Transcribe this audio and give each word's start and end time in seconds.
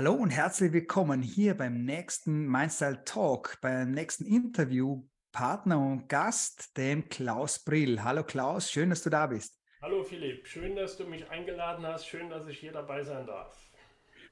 Hallo 0.00 0.14
und 0.14 0.30
herzlich 0.30 0.72
willkommen 0.72 1.20
hier 1.20 1.54
beim 1.54 1.84
nächsten 1.84 2.46
Mindstyle 2.46 3.04
Talk, 3.04 3.58
beim 3.60 3.90
nächsten 3.90 4.24
Interview. 4.24 5.06
Partner 5.30 5.78
und 5.78 6.08
Gast, 6.08 6.74
dem 6.78 7.06
Klaus 7.10 7.62
Brill. 7.62 8.02
Hallo 8.02 8.24
Klaus, 8.24 8.70
schön, 8.70 8.88
dass 8.88 9.02
du 9.02 9.10
da 9.10 9.26
bist. 9.26 9.60
Hallo 9.82 10.02
Philipp, 10.02 10.46
schön, 10.46 10.74
dass 10.74 10.96
du 10.96 11.04
mich 11.04 11.28
eingeladen 11.28 11.86
hast. 11.86 12.06
Schön, 12.06 12.30
dass 12.30 12.48
ich 12.48 12.58
hier 12.58 12.72
dabei 12.72 13.04
sein 13.04 13.26
darf. 13.26 13.54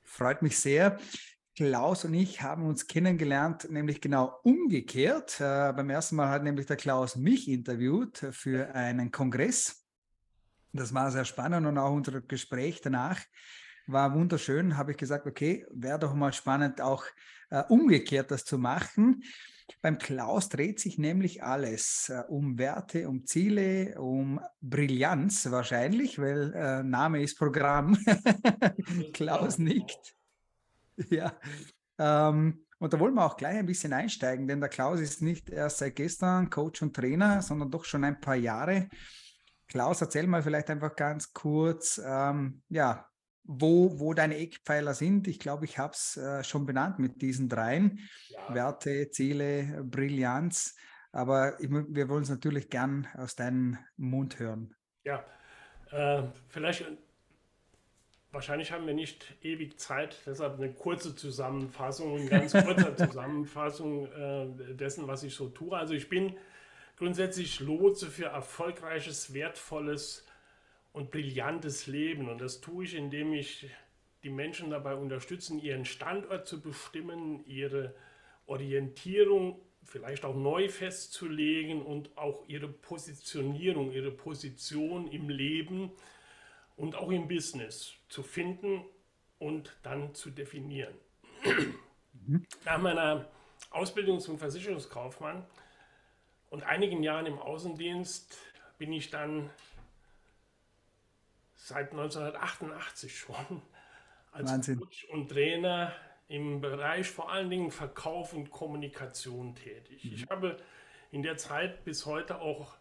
Freut 0.04 0.41
mich 0.41 0.59
sehr. 0.59 0.96
Klaus 1.54 2.07
und 2.07 2.14
ich 2.14 2.41
haben 2.41 2.64
uns 2.64 2.87
kennengelernt, 2.87 3.71
nämlich 3.71 4.00
genau 4.00 4.41
umgekehrt. 4.45 5.39
Äh, 5.39 5.75
beim 5.75 5.91
ersten 5.91 6.16
Mal 6.16 6.30
hat 6.30 6.45
nämlich 6.45 6.64
der 6.64 6.79
Klaus 6.79 7.14
mich 7.14 7.46
interviewt 7.46 8.16
für 8.30 8.75
einen 8.75 9.11
Kongress. 9.11 9.86
Das 10.72 10.94
war 10.94 11.11
sehr 11.11 11.27
spannend 11.27 11.66
und 11.66 11.77
auch 11.77 11.93
unser 11.93 12.22
Gespräch 12.22 12.80
danach 12.80 13.21
war 13.89 14.15
wunderschön. 14.15 14.77
Habe 14.77 14.93
ich 14.93 14.97
gesagt, 14.97 15.27
okay, 15.27 15.67
wäre 15.71 15.99
doch 15.99 16.15
mal 16.15 16.33
spannend, 16.33 16.81
auch 16.81 17.05
äh, 17.51 17.63
umgekehrt 17.69 18.31
das 18.31 18.45
zu 18.45 18.59
machen. 18.59 19.23
Beim 19.83 19.99
Klaus 19.99 20.49
dreht 20.49 20.81
sich 20.81 20.99
nämlich 20.99 21.43
alles 21.43 22.09
äh, 22.09 22.23
um 22.29 22.59
Werte, 22.59 23.09
um 23.09 23.27
Ziele, 23.27 24.01
um 24.01 24.41
Brillanz 24.61 25.51
wahrscheinlich, 25.51 26.19
weil 26.19 26.53
äh, 26.55 26.83
Name 26.83 27.23
ist 27.23 27.39
Programm. 27.39 27.99
Klaus 29.13 29.59
nickt. 29.59 30.17
Ja. 31.11 31.33
Ähm, 31.99 32.64
und 32.78 32.92
da 32.92 33.00
wollen 33.00 33.14
wir 33.14 33.25
auch 33.25 33.36
gleich 33.36 33.59
ein 33.59 33.67
bisschen 33.67 33.92
einsteigen, 33.92 34.47
denn 34.47 34.61
der 34.61 34.69
Klaus 34.69 35.00
ist 35.00 35.20
nicht 35.20 35.50
erst 35.50 35.78
seit 35.78 35.97
gestern 35.97 36.48
Coach 36.48 36.81
und 36.83 36.95
Trainer, 36.95 37.42
sondern 37.42 37.70
doch 37.70 37.84
schon 37.84 38.05
ein 38.05 38.20
paar 38.20 38.36
Jahre. 38.36 38.89
Klaus, 39.67 40.00
erzähl 40.00 40.27
mal 40.27 40.42
vielleicht 40.42 40.70
einfach 40.70 40.95
ganz 40.97 41.33
kurz, 41.33 42.00
ähm, 42.05 42.62
ja, 42.69 43.08
wo, 43.48 43.98
wo 43.98 44.12
deine 44.12 44.36
Eckpfeiler 44.36 44.94
sind. 44.94 45.27
Ich 45.27 45.41
glaube, 45.41 45.64
ich 45.64 45.78
habe 45.78 45.94
es 45.94 46.18
äh, 46.18 46.44
schon 46.44 46.66
benannt 46.66 46.98
mit 46.98 47.22
diesen 47.22 47.48
dreien. 47.48 47.98
Ja. 48.28 48.55
Werte, 48.55 49.10
Ziele, 49.10 49.82
Brillanz. 49.84 50.77
Aber 51.10 51.58
ich, 51.58 51.70
wir 51.70 52.08
wollen 52.10 52.22
es 52.22 52.28
natürlich 52.28 52.68
gern 52.68 53.08
aus 53.14 53.34
deinem 53.34 53.78
Mund 53.96 54.38
hören. 54.38 54.74
Ja, 55.05 55.24
äh, 55.90 56.24
vielleicht 56.48 56.84
Wahrscheinlich 58.30 58.72
haben 58.72 58.86
wir 58.86 58.92
nicht 58.92 59.38
ewig 59.40 59.80
Zeit, 59.80 60.18
deshalb 60.27 60.58
eine 60.58 60.70
kurze 60.70 61.16
Zusammenfassung, 61.16 62.18
eine 62.18 62.28
ganz 62.28 62.52
kurze 62.64 62.94
Zusammenfassung 62.94 64.06
äh, 64.12 64.74
dessen, 64.74 65.06
was 65.06 65.22
ich 65.22 65.34
so 65.34 65.48
tue. 65.48 65.74
Also 65.74 65.94
ich 65.94 66.10
bin 66.10 66.36
grundsätzlich 66.98 67.60
Lotse 67.60 68.06
für 68.08 68.27
erfolgreiches, 68.27 69.33
wertvolles 69.33 70.27
und 70.98 71.12
brillantes 71.12 71.86
Leben. 71.86 72.28
Und 72.28 72.41
das 72.41 72.60
tue 72.60 72.84
ich, 72.84 72.94
indem 72.96 73.32
ich 73.32 73.70
die 74.24 74.30
Menschen 74.30 74.70
dabei 74.70 74.96
unterstütze, 74.96 75.55
ihren 75.55 75.84
Standort 75.84 76.48
zu 76.48 76.60
bestimmen, 76.60 77.46
ihre 77.46 77.94
Orientierung 78.46 79.60
vielleicht 79.84 80.24
auch 80.24 80.34
neu 80.34 80.68
festzulegen 80.68 81.82
und 81.82 82.18
auch 82.18 82.42
ihre 82.48 82.66
Positionierung, 82.66 83.92
ihre 83.92 84.10
Position 84.10 85.06
im 85.06 85.28
Leben 85.28 85.92
und 86.77 86.96
auch 86.96 87.12
im 87.12 87.28
Business 87.28 87.94
zu 88.08 88.24
finden 88.24 88.84
und 89.38 89.77
dann 89.84 90.14
zu 90.14 90.30
definieren. 90.30 90.94
Mhm. 92.27 92.44
Nach 92.64 92.78
meiner 92.78 93.30
Ausbildung 93.70 94.18
zum 94.18 94.36
Versicherungskaufmann 94.36 95.46
und 96.50 96.64
einigen 96.64 97.05
Jahren 97.05 97.27
im 97.27 97.38
Außendienst 97.38 98.36
bin 98.78 98.92
ich 98.92 99.10
dann 99.10 99.48
seit 101.59 101.91
1988 101.91 103.19
schon 103.19 103.62
als 104.33 104.51
Wahnsinn. 104.51 104.79
Coach 104.79 105.05
und 105.07 105.29
Trainer 105.29 105.92
im 106.29 106.61
Bereich 106.61 107.11
vor 107.11 107.33
allen 107.33 107.51
Dingen 107.51 107.70
Verkauf 107.70 108.33
und 108.33 108.51
Kommunikation 108.51 109.55
tätig. 109.55 110.05
Mhm. 110.05 110.13
Ich 110.14 110.30
habe 110.30 110.57
in 111.11 111.23
der 111.23 111.36
Zeit 111.36 111.85
bis 111.85 112.07
heute 112.07 112.41
auch 112.41 112.77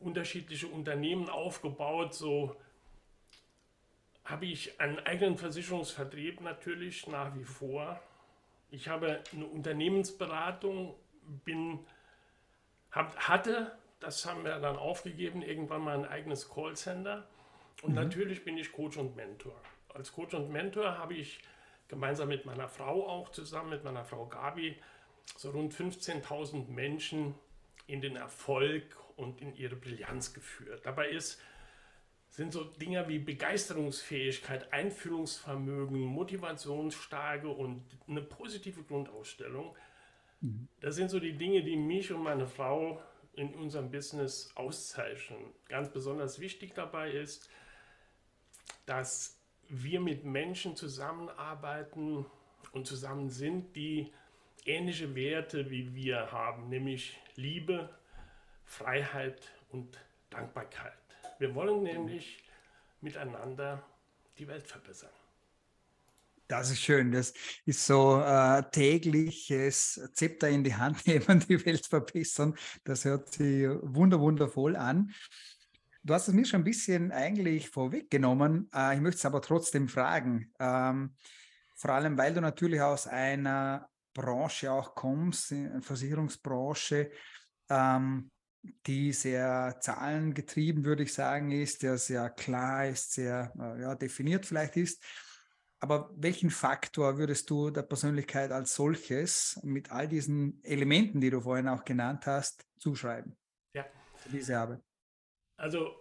unterschiedliche 0.00 0.66
Unternehmen 0.66 1.28
aufgebaut, 1.28 2.14
so 2.14 2.56
habe 4.24 4.46
ich 4.46 4.80
einen 4.80 4.98
eigenen 4.98 5.38
Versicherungsvertrieb 5.38 6.40
natürlich 6.40 7.06
nach 7.06 7.34
wie 7.36 7.44
vor. 7.44 8.00
Ich 8.70 8.88
habe 8.88 9.22
eine 9.32 9.46
Unternehmensberatung, 9.46 10.96
bin, 11.44 11.78
hab, 12.90 13.16
hatte, 13.16 13.78
das 14.00 14.26
haben 14.26 14.44
wir 14.44 14.58
dann 14.58 14.76
aufgegeben, 14.76 15.42
irgendwann 15.42 15.82
mal 15.82 15.96
ein 15.96 16.04
eigenes 16.04 16.50
Callcenter. 16.50 17.28
Und 17.82 17.90
mhm. 17.90 17.96
natürlich 17.96 18.44
bin 18.44 18.56
ich 18.58 18.72
Coach 18.72 18.96
und 18.96 19.16
Mentor. 19.16 19.60
Als 19.94 20.12
Coach 20.12 20.34
und 20.34 20.50
Mentor 20.50 20.98
habe 20.98 21.14
ich 21.14 21.40
gemeinsam 21.88 22.28
mit 22.28 22.46
meiner 22.46 22.68
Frau 22.68 23.08
auch 23.08 23.30
zusammen, 23.30 23.70
mit 23.70 23.84
meiner 23.84 24.04
Frau 24.04 24.26
Gabi, 24.26 24.76
so 25.36 25.50
rund 25.50 25.74
15.000 25.74 26.68
Menschen 26.68 27.34
in 27.86 28.00
den 28.00 28.16
Erfolg 28.16 28.96
und 29.16 29.40
in 29.40 29.54
ihre 29.56 29.76
Brillanz 29.76 30.34
geführt. 30.34 30.80
Dabei 30.84 31.08
ist 31.08 31.40
sind 32.36 32.52
so 32.52 32.64
Dinge 32.64 33.08
wie 33.08 33.18
Begeisterungsfähigkeit, 33.18 34.70
Einfühlungsvermögen, 34.70 35.98
Motivationsstarke 35.98 37.48
und 37.48 37.82
eine 38.06 38.20
positive 38.20 38.82
Grundausstellung. 38.82 39.74
Mhm. 40.42 40.68
Das 40.80 40.96
sind 40.96 41.08
so 41.08 41.18
die 41.18 41.32
Dinge, 41.32 41.62
die 41.62 41.76
mich 41.76 42.12
und 42.12 42.22
meine 42.22 42.46
Frau 42.46 43.02
in 43.32 43.54
unserem 43.54 43.90
Business 43.90 44.52
auszeichnen. 44.54 45.38
Ganz 45.68 45.90
besonders 45.90 46.38
wichtig 46.38 46.74
dabei 46.74 47.10
ist, 47.10 47.48
dass 48.86 49.38
wir 49.68 50.00
mit 50.00 50.24
Menschen 50.24 50.76
zusammenarbeiten 50.76 52.24
und 52.72 52.86
zusammen 52.86 53.30
sind, 53.30 53.74
die 53.76 54.12
ähnliche 54.64 55.14
Werte 55.14 55.70
wie 55.70 55.94
wir 55.94 56.30
haben, 56.32 56.68
nämlich 56.68 57.18
Liebe, 57.34 57.90
Freiheit 58.64 59.52
und 59.70 59.98
Dankbarkeit. 60.30 60.92
Wir 61.38 61.54
wollen 61.54 61.82
nämlich 61.82 62.42
miteinander 63.00 63.84
die 64.38 64.48
Welt 64.48 64.66
verbessern. 64.66 65.10
Das 66.48 66.70
ist 66.70 66.80
schön. 66.80 67.10
Das 67.10 67.34
ist 67.64 67.84
so 67.84 68.20
äh, 68.20 68.62
tägliches 68.70 70.00
Zepter 70.12 70.48
in 70.48 70.62
die 70.62 70.74
Hand 70.74 71.06
nehmen, 71.06 71.44
die 71.48 71.64
Welt 71.64 71.86
verbessern. 71.86 72.56
Das 72.84 73.04
hört 73.04 73.32
sich 73.32 73.66
wunder, 73.82 74.20
wundervoll 74.20 74.76
an. 74.76 75.12
Du 76.06 76.14
hast 76.14 76.28
es 76.28 76.34
mir 76.34 76.44
schon 76.44 76.60
ein 76.60 76.64
bisschen 76.64 77.10
eigentlich 77.10 77.68
vorweggenommen. 77.68 78.70
Äh, 78.72 78.94
ich 78.94 79.00
möchte 79.00 79.18
es 79.18 79.26
aber 79.26 79.42
trotzdem 79.42 79.88
fragen. 79.88 80.52
Ähm, 80.60 81.16
vor 81.74 81.90
allem, 81.90 82.16
weil 82.16 82.32
du 82.32 82.40
natürlich 82.40 82.80
aus 82.80 83.08
einer 83.08 83.88
Branche 84.14 84.70
auch 84.70 84.94
kommst, 84.94 85.52
Versicherungsbranche. 85.80 87.10
Ähm, 87.68 88.30
die 88.86 89.12
sehr 89.12 89.78
zahlengetrieben, 89.80 90.84
würde 90.84 91.02
ich 91.02 91.12
sagen, 91.12 91.50
ist, 91.50 91.82
der 91.82 91.98
sehr 91.98 92.30
klar 92.30 92.86
ist, 92.86 93.12
sehr 93.12 93.52
äh, 93.58 93.82
ja, 93.82 93.94
definiert 93.94 94.46
vielleicht 94.46 94.76
ist. 94.76 95.02
Aber 95.80 96.10
welchen 96.16 96.50
Faktor 96.50 97.18
würdest 97.18 97.50
du 97.50 97.70
der 97.70 97.82
Persönlichkeit 97.82 98.52
als 98.52 98.74
solches 98.74 99.58
mit 99.62 99.90
all 99.90 100.08
diesen 100.08 100.62
Elementen, 100.62 101.20
die 101.20 101.30
du 101.30 101.40
vorhin 101.40 101.68
auch 101.68 101.84
genannt 101.84 102.26
hast, 102.26 102.64
zuschreiben? 102.78 103.36
Ja. 103.74 103.84
Für 104.16 104.30
diese 104.30 104.58
Arbeit. 104.58 104.85
Also 105.56 105.94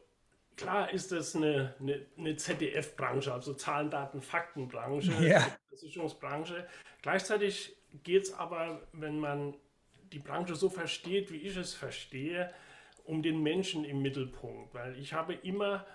klar 0.55 0.91
ist 0.91 1.11
das 1.11 1.35
eine, 1.35 1.75
eine, 1.79 2.05
eine 2.17 2.35
ZDF-Branche, 2.35 3.33
also 3.33 3.53
Zahlen, 3.53 3.89
Daten, 3.89 4.21
Fakten-Branche, 4.21 5.13
ja. 5.27 5.45
Versicherungsbranche. 5.69 6.67
Gleichzeitig 7.01 7.75
geht 8.03 8.23
es 8.23 8.33
aber, 8.33 8.81
wenn 8.93 9.19
man 9.19 9.55
die 10.11 10.19
Branche 10.19 10.55
so 10.55 10.69
versteht, 10.69 11.31
wie 11.31 11.37
ich 11.37 11.57
es 11.57 11.73
verstehe, 11.73 12.53
um 13.03 13.21
den 13.21 13.41
Menschen 13.41 13.85
im 13.85 14.01
Mittelpunkt. 14.01 14.73
Weil 14.73 14.97
ich 14.97 15.13
habe 15.13 15.33
immer 15.33 15.85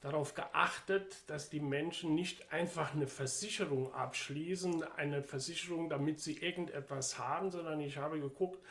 darauf 0.00 0.34
geachtet, 0.34 1.28
dass 1.28 1.48
die 1.48 1.60
Menschen 1.60 2.14
nicht 2.14 2.52
einfach 2.52 2.94
eine 2.94 3.06
Versicherung 3.06 3.92
abschließen, 3.94 4.82
eine 4.96 5.22
Versicherung, 5.22 5.88
damit 5.88 6.20
sie 6.20 6.36
irgendetwas 6.38 7.18
haben, 7.18 7.50
sondern 7.50 7.80
ich 7.80 7.96
habe 7.96 8.20
geguckt, 8.20 8.62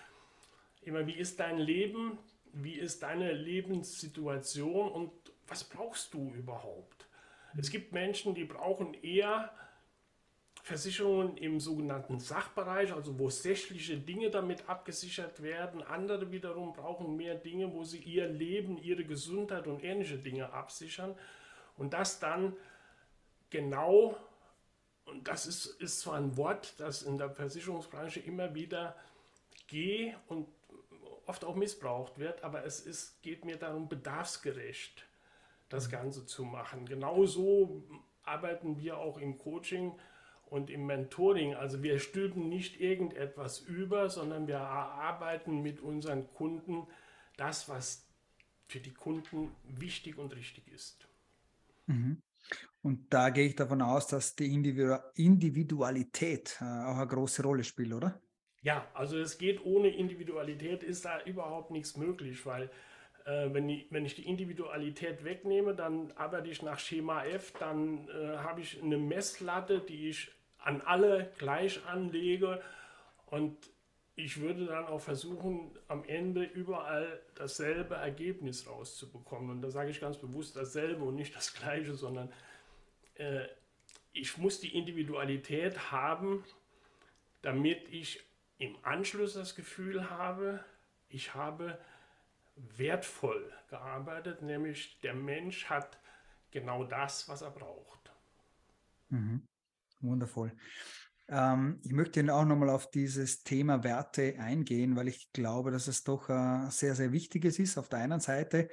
immer, 0.84 1.08
wie 1.08 1.18
ist 1.18 1.40
dein 1.40 1.58
Leben, 1.58 2.20
wie 2.54 2.76
ist 2.76 3.04
deine 3.04 3.34
Lebenssituation 3.34 4.92
und 4.92 5.12
was 5.48 5.64
brauchst 5.64 6.14
du 6.14 6.34
überhaupt? 6.34 7.08
Es 7.58 7.70
gibt 7.70 7.92
Menschen, 7.92 8.34
die 8.34 8.46
brauchen 8.46 8.94
eher 9.04 9.52
Versicherungen 10.64 11.36
im 11.38 11.60
sogenannten 11.60 12.20
Sachbereich, 12.20 12.94
also 12.94 13.20
wo 13.20 13.30
sächliche 13.30 13.98
Dinge 13.98 14.30
damit 14.30 14.70
abgesichert 14.70 15.44
werden. 15.44 15.84
Andere 15.84 16.32
wiederum 16.32 16.72
brauchen 16.74 17.18
mehr 17.18 17.36
Dinge, 17.36 17.74
wo 17.74 17.84
sie 17.84 18.00
ihr 18.00 18.28
Leben, 18.30 18.78
ihre 18.78 19.04
Gesundheit 19.04 19.68
und 19.68 19.84
ähnliche 19.84 20.18
Dinge 20.18 20.54
absichern. 20.54 21.16
Und 21.76 21.94
das 21.94 22.20
dann 22.20 22.56
genau, 23.50 24.18
und 25.06 25.28
das 25.28 25.46
ist, 25.46 25.66
ist 25.66 26.00
zwar 26.00 26.16
ein 26.16 26.38
Wort, 26.38 26.80
das 26.80 27.04
in 27.04 27.18
der 27.18 27.30
Versicherungsbranche 27.30 28.22
immer 28.22 28.56
wieder 28.56 28.96
G 29.68 30.14
und 30.28 30.48
oft 31.26 31.46
auch 31.46 31.56
missbraucht 31.56 32.20
wird, 32.20 32.44
aber 32.44 32.66
es 32.66 32.80
ist, 32.80 33.22
geht 33.22 33.46
mir 33.46 33.58
darum, 33.58 33.90
bedarfsgerecht 33.90 35.06
das 35.70 35.90
Ganze 35.90 36.26
zu 36.26 36.44
machen. 36.44 36.86
Genauso 36.86 37.84
arbeiten 38.24 38.78
wir 38.78 38.98
auch 38.98 39.18
im 39.18 39.38
Coaching 39.38 39.94
und 40.46 40.70
im 40.70 40.86
Mentoring. 40.86 41.56
Also 41.56 41.82
wir 41.82 42.00
stülpen 42.00 42.50
nicht 42.50 42.80
irgendetwas 42.80 43.60
über, 43.60 44.10
sondern 44.10 44.48
wir 44.48 44.56
erarbeiten 44.56 45.62
mit 45.62 45.82
unseren 45.82 46.32
Kunden 46.34 46.88
das, 47.38 47.70
was 47.70 48.08
für 48.68 48.80
die 48.80 48.94
Kunden 48.94 49.52
wichtig 49.64 50.18
und 50.18 50.36
richtig 50.36 50.68
ist. 50.68 51.08
Mhm. 51.88 52.22
Und 52.82 53.14
da 53.14 53.30
gehe 53.30 53.48
ich 53.48 53.56
davon 53.56 53.82
aus, 53.82 54.08
dass 54.08 54.36
die 54.36 54.54
Individualität 54.54 56.58
äh, 56.60 56.66
auch 56.66 56.98
eine 56.98 57.08
große 57.08 57.42
Rolle 57.42 57.64
spielt, 57.64 57.94
oder? 57.94 58.22
Ja, 58.64 58.88
also 58.94 59.18
es 59.18 59.38
geht 59.38 59.64
ohne 59.66 59.90
Individualität, 59.90 60.84
ist 60.84 61.06
da 61.06 61.22
überhaupt 61.24 61.72
nichts 61.72 61.98
möglich, 61.98 62.46
weil 62.46 62.70
äh, 63.26 63.54
wenn, 63.54 63.68
die, 63.68 63.86
wenn 63.90 64.06
ich 64.06 64.16
die 64.16 64.26
Individualität 64.26 65.26
wegnehme, 65.26 65.76
dann 65.76 66.12
arbeite 66.14 66.50
ich 66.50 66.62
nach 66.62 66.80
Schema 66.80 67.26
F, 67.26 67.54
dann 67.60 68.08
äh, 68.08 68.38
habe 68.38 68.62
ich 68.62 68.82
eine 68.82 68.98
Messlatte, 68.98 69.80
die 69.80 70.10
ich 70.10 70.32
an 70.60 70.82
alle 70.82 71.30
gleich 71.38 71.86
anlege 71.86 72.62
und 73.26 73.58
ich 74.16 74.40
würde 74.40 74.66
dann 74.66 74.86
auch 74.86 75.02
versuchen, 75.02 75.72
am 75.88 76.06
Ende 76.06 76.44
überall 76.44 77.20
dasselbe 77.36 77.96
Ergebnis 77.96 78.68
rauszubekommen. 78.68 79.50
Und 79.50 79.62
da 79.62 79.72
sage 79.72 79.90
ich 79.90 80.00
ganz 80.00 80.18
bewusst 80.18 80.56
dasselbe 80.56 81.04
und 81.04 81.16
nicht 81.16 81.36
das 81.36 81.54
gleiche, 81.54 81.96
sondern 81.96 82.32
äh, 83.16 83.46
ich 84.14 84.38
muss 84.38 84.60
die 84.60 84.78
Individualität 84.78 85.92
haben, 85.92 86.44
damit 87.42 87.90
ich 87.90 88.24
im 88.64 88.78
Anschluss 88.84 89.34
das 89.34 89.56
Gefühl 89.56 90.10
habe, 90.10 90.64
ich 91.10 91.34
habe 91.34 91.78
wertvoll 92.56 93.52
gearbeitet, 93.70 94.42
nämlich 94.42 95.00
der 95.02 95.14
Mensch 95.14 95.66
hat 95.66 96.00
genau 96.50 96.86
das, 96.86 97.28
was 97.28 97.42
er 97.42 97.52
braucht. 97.52 98.14
Mhm. 99.10 99.46
Wundervoll. 100.00 100.56
Ähm, 101.28 101.82
ich 101.84 101.92
möchte 101.92 102.34
auch 102.34 102.46
nochmal 102.46 102.70
auf 102.70 102.90
dieses 102.90 103.44
Thema 103.44 103.84
Werte 103.84 104.36
eingehen, 104.40 104.96
weil 104.96 105.10
ich 105.10 105.34
glaube, 105.34 105.72
dass 105.72 105.88
es 105.88 106.04
doch 106.06 106.30
äh, 106.30 106.70
sehr, 106.70 106.96
sehr 106.96 107.12
wichtiges 107.12 107.60
ist 107.60 107.78
auf 107.78 107.90
der 107.90 108.00
einen 108.00 108.22
Seite. 108.22 108.70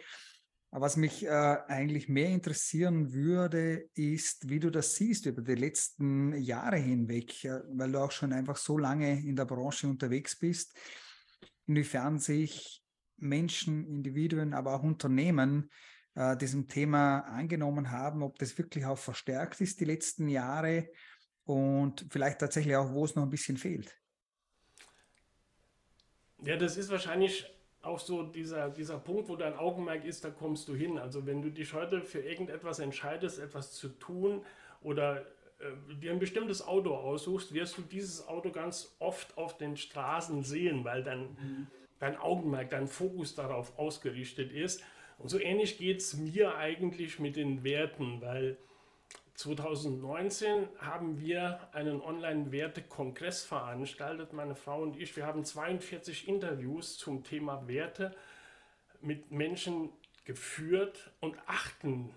Aber 0.72 0.86
was 0.86 0.96
mich 0.96 1.24
äh, 1.24 1.28
eigentlich 1.28 2.08
mehr 2.08 2.28
interessieren 2.28 3.12
würde, 3.12 3.88
ist, 3.94 4.48
wie 4.48 4.60
du 4.60 4.70
das 4.70 4.94
siehst 4.94 5.26
über 5.26 5.42
die 5.42 5.56
letzten 5.56 6.32
Jahre 6.36 6.76
hinweg, 6.76 7.44
äh, 7.44 7.60
weil 7.72 7.90
du 7.90 7.98
auch 7.98 8.12
schon 8.12 8.32
einfach 8.32 8.56
so 8.56 8.78
lange 8.78 9.20
in 9.20 9.34
der 9.34 9.46
Branche 9.46 9.88
unterwegs 9.88 10.38
bist, 10.38 10.76
inwiefern 11.66 12.20
sich 12.20 12.84
Menschen, 13.16 13.84
Individuen, 13.84 14.54
aber 14.54 14.74
auch 14.74 14.82
Unternehmen 14.84 15.70
äh, 16.14 16.36
diesem 16.36 16.68
Thema 16.68 17.20
angenommen 17.20 17.90
haben, 17.90 18.22
ob 18.22 18.38
das 18.38 18.56
wirklich 18.56 18.84
auch 18.86 18.98
verstärkt 18.98 19.60
ist 19.60 19.80
die 19.80 19.84
letzten 19.84 20.28
Jahre 20.28 20.88
und 21.44 22.06
vielleicht 22.10 22.38
tatsächlich 22.38 22.76
auch, 22.76 22.92
wo 22.92 23.04
es 23.04 23.16
noch 23.16 23.24
ein 23.24 23.30
bisschen 23.30 23.56
fehlt. 23.56 23.96
Ja, 26.42 26.56
das 26.56 26.76
ist 26.76 26.90
wahrscheinlich 26.90 27.44
auch 27.82 27.98
so 27.98 28.22
dieser, 28.22 28.68
dieser 28.68 28.98
Punkt, 28.98 29.28
wo 29.28 29.36
dein 29.36 29.56
Augenmerk 29.56 30.04
ist, 30.04 30.24
da 30.24 30.30
kommst 30.30 30.68
du 30.68 30.74
hin. 30.74 30.98
Also 30.98 31.26
wenn 31.26 31.42
du 31.42 31.50
dich 31.50 31.72
heute 31.72 32.02
für 32.02 32.20
irgendetwas 32.20 32.78
entscheidest, 32.78 33.38
etwas 33.38 33.72
zu 33.72 33.88
tun 33.88 34.42
oder 34.82 35.22
äh, 35.60 35.94
dir 35.94 36.12
ein 36.12 36.18
bestimmtes 36.18 36.66
Auto 36.66 36.94
aussuchst, 36.94 37.54
wirst 37.54 37.78
du 37.78 37.82
dieses 37.82 38.26
Auto 38.28 38.50
ganz 38.50 38.94
oft 38.98 39.36
auf 39.38 39.56
den 39.56 39.76
Straßen 39.76 40.42
sehen, 40.42 40.84
weil 40.84 41.02
dein, 41.02 41.36
dein 41.98 42.16
Augenmerk, 42.18 42.70
dein 42.70 42.86
Fokus 42.86 43.34
darauf 43.34 43.78
ausgerichtet 43.78 44.52
ist. 44.52 44.82
Und 45.18 45.28
so 45.28 45.38
ähnlich 45.38 45.78
geht 45.78 45.98
es 45.98 46.14
mir 46.14 46.56
eigentlich 46.56 47.18
mit 47.18 47.36
den 47.36 47.64
Werten, 47.64 48.20
weil 48.20 48.56
2019 49.40 50.68
haben 50.80 51.18
wir 51.18 51.60
einen 51.72 52.02
Online-Werte-Kongress 52.02 53.42
veranstaltet, 53.44 54.34
meine 54.34 54.54
Frau 54.54 54.82
und 54.82 54.98
ich. 54.98 55.16
Wir 55.16 55.24
haben 55.24 55.46
42 55.46 56.28
Interviews 56.28 56.98
zum 56.98 57.24
Thema 57.24 57.66
Werte 57.66 58.14
mit 59.00 59.30
Menschen 59.30 59.88
geführt 60.26 61.10
und 61.20 61.38
achten 61.46 62.12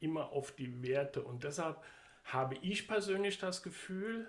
immer 0.00 0.30
auf 0.32 0.52
die 0.52 0.82
Werte. 0.82 1.22
Und 1.22 1.42
deshalb 1.42 1.82
habe 2.24 2.56
ich 2.60 2.86
persönlich 2.86 3.38
das 3.38 3.62
Gefühl, 3.62 4.28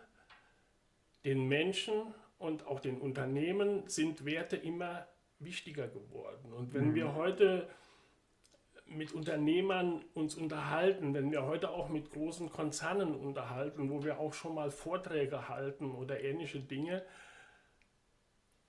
den 1.25 1.49
Menschen 1.49 2.13
und 2.37 2.65
auch 2.65 2.79
den 2.79 3.01
Unternehmen 3.01 3.85
sind 3.89 4.23
Werte 4.23 4.55
immer 4.55 5.05
wichtiger 5.39 5.89
geworden. 5.89 6.53
Und 6.53 6.73
wenn 6.73 6.91
mhm. 6.91 6.95
wir 6.95 7.15
heute 7.15 7.69
mit 8.89 9.11
Unternehmern 9.11 10.03
uns 10.13 10.35
unterhalten, 10.35 11.13
wenn 11.13 11.31
wir 11.31 11.45
heute 11.45 11.69
auch 11.69 11.89
mit 11.89 12.11
großen 12.11 12.49
Konzernen 12.49 13.15
unterhalten, 13.15 13.89
wo 13.89 14.03
wir 14.03 14.19
auch 14.19 14.33
schon 14.33 14.55
mal 14.55 14.71
Vorträge 14.71 15.49
halten 15.49 15.91
oder 15.91 16.21
ähnliche 16.21 16.59
Dinge, 16.59 17.03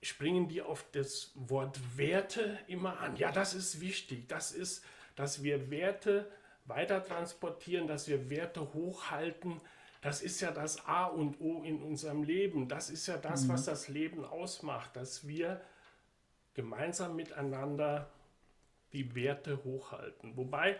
springen 0.03 0.47
die 0.47 0.61
auf 0.61 0.85
das 0.91 1.31
Wort 1.35 1.79
Werte 1.97 2.57
immer 2.67 2.99
an. 2.99 3.15
Ja, 3.17 3.31
das 3.31 3.53
ist 3.53 3.81
wichtig. 3.81 4.27
Das 4.27 4.51
ist, 4.51 4.83
dass 5.15 5.43
wir 5.43 5.69
Werte 5.69 6.31
weiter 6.65 7.03
transportieren, 7.03 7.87
dass 7.87 8.07
wir 8.07 8.29
Werte 8.29 8.73
hochhalten. 8.73 9.61
Das 10.01 10.21
ist 10.21 10.41
ja 10.41 10.51
das 10.51 10.85
A 10.87 11.05
und 11.05 11.39
O 11.39 11.61
in 11.63 11.81
unserem 11.81 12.23
Leben. 12.23 12.67
Das 12.67 12.89
ist 12.89 13.07
ja 13.07 13.17
das, 13.17 13.43
mhm. 13.43 13.49
was 13.49 13.65
das 13.65 13.87
Leben 13.87 14.25
ausmacht, 14.25 14.95
dass 14.95 15.27
wir 15.27 15.61
gemeinsam 16.53 17.15
miteinander 17.15 18.09
die 18.93 19.15
Werte 19.15 19.63
hochhalten. 19.63 20.35
Wobei, 20.35 20.79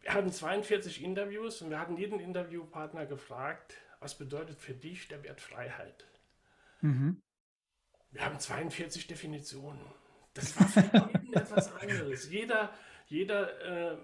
wir 0.00 0.14
hatten 0.14 0.32
42 0.32 1.02
Interviews 1.02 1.62
und 1.62 1.70
wir 1.70 1.80
hatten 1.80 1.96
jeden 1.96 2.20
Interviewpartner 2.20 3.06
gefragt, 3.06 3.74
was 4.00 4.16
bedeutet 4.16 4.60
für 4.60 4.74
dich 4.74 5.08
der 5.08 5.22
Wert 5.22 5.40
Freiheit? 5.40 6.06
Mhm. 6.80 7.20
Wir 8.12 8.24
haben 8.24 8.38
42 8.38 9.06
Definitionen. 9.06 9.84
Das 10.34 10.58
war 10.58 10.68
für 10.68 10.80
jeden 11.20 11.32
etwas 11.34 11.72
anderes. 11.74 12.30
Jeder, 12.30 12.72
jeder 13.06 13.92
äh, 13.92 13.96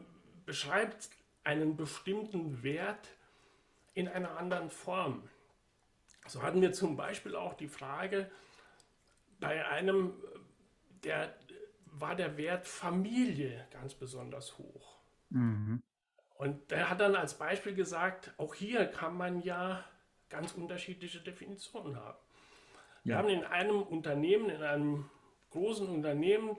beschreibt 0.44 1.10
einen 1.44 1.76
bestimmten 1.76 2.62
Wert 2.62 3.08
in 3.94 4.08
einer 4.08 4.36
anderen 4.38 4.70
Form. 4.70 5.28
So 6.26 6.42
hatten 6.42 6.62
wir 6.62 6.72
zum 6.72 6.96
Beispiel 6.96 7.36
auch 7.36 7.54
die 7.54 7.68
Frage 7.68 8.30
bei 9.40 9.66
einem, 9.66 10.14
der 11.04 11.34
war 11.92 12.14
der 12.16 12.36
Wert 12.36 12.66
Familie 12.66 13.66
ganz 13.70 13.94
besonders 13.94 14.58
hoch. 14.58 14.98
Mhm. 15.30 15.82
Und 16.34 16.70
der 16.70 16.90
hat 16.90 17.00
dann 17.00 17.14
als 17.14 17.34
Beispiel 17.34 17.74
gesagt, 17.74 18.32
auch 18.36 18.54
hier 18.54 18.86
kann 18.86 19.16
man 19.16 19.42
ja 19.42 19.84
ganz 20.28 20.52
unterschiedliche 20.52 21.20
Definitionen 21.20 21.96
haben. 21.96 22.18
Wir 23.04 23.12
ja. 23.12 23.18
haben 23.18 23.28
in 23.28 23.44
einem 23.44 23.82
Unternehmen, 23.82 24.50
in 24.50 24.62
einem 24.62 25.10
großen 25.50 25.86
Unternehmen 25.88 26.56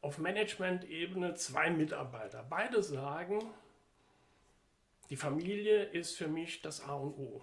auf 0.00 0.18
Management-Ebene 0.18 1.34
zwei 1.34 1.70
Mitarbeiter. 1.70 2.44
Beide 2.48 2.82
sagen, 2.82 3.40
die 5.10 5.16
Familie 5.16 5.84
ist 5.84 6.16
für 6.16 6.28
mich 6.28 6.62
das 6.62 6.82
A 6.84 6.94
und 6.94 7.14
O. 7.14 7.42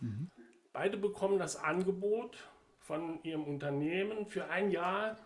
Mhm. 0.00 0.30
Beide 0.72 0.96
bekommen 0.96 1.38
das 1.38 1.56
Angebot 1.56 2.38
von 2.78 3.22
ihrem 3.24 3.44
Unternehmen 3.44 4.26
für 4.26 4.48
ein 4.48 4.70
Jahr 4.70 5.18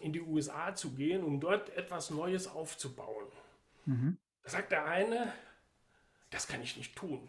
in 0.00 0.12
die 0.12 0.20
USA 0.20 0.74
zu 0.74 0.92
gehen, 0.92 1.22
um 1.22 1.40
dort 1.40 1.70
etwas 1.76 2.10
Neues 2.10 2.48
aufzubauen. 2.48 3.26
Mhm. 3.86 4.16
Da 4.42 4.50
sagt 4.50 4.72
der 4.72 4.86
eine, 4.86 5.32
das 6.30 6.48
kann 6.48 6.62
ich 6.62 6.76
nicht 6.76 6.96
tun. 6.96 7.28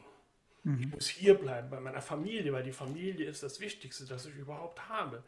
Mhm. 0.64 0.80
Ich 0.80 0.88
muss 0.88 1.08
hier 1.08 1.34
bleiben 1.34 1.70
bei 1.70 1.80
meiner 1.80 2.02
Familie, 2.02 2.54
weil 2.54 2.64
die 2.64 2.72
Familie 2.72 3.30
ist 3.30 3.44
das 3.44 3.60
Wichtigste, 3.60 4.06
das 4.06 4.26
ich 4.26 4.36
überhaupt 4.36 4.90
habe. 4.90 5.24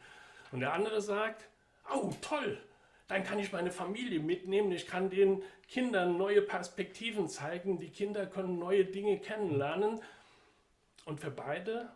Und 0.51 0.59
der 0.59 0.73
andere 0.73 1.01
sagt, 1.01 1.47
oh 1.93 2.13
toll, 2.21 2.61
dann 3.07 3.23
kann 3.23 3.39
ich 3.39 3.51
meine 3.51 3.71
Familie 3.71 4.19
mitnehmen, 4.19 4.71
ich 4.71 4.87
kann 4.87 5.09
den 5.09 5.41
Kindern 5.67 6.17
neue 6.17 6.41
Perspektiven 6.41 7.27
zeigen, 7.27 7.79
die 7.79 7.89
Kinder 7.89 8.25
können 8.25 8.59
neue 8.59 8.85
Dinge 8.85 9.19
kennenlernen. 9.19 10.01
Und 11.05 11.19
für 11.19 11.31
beide 11.31 11.91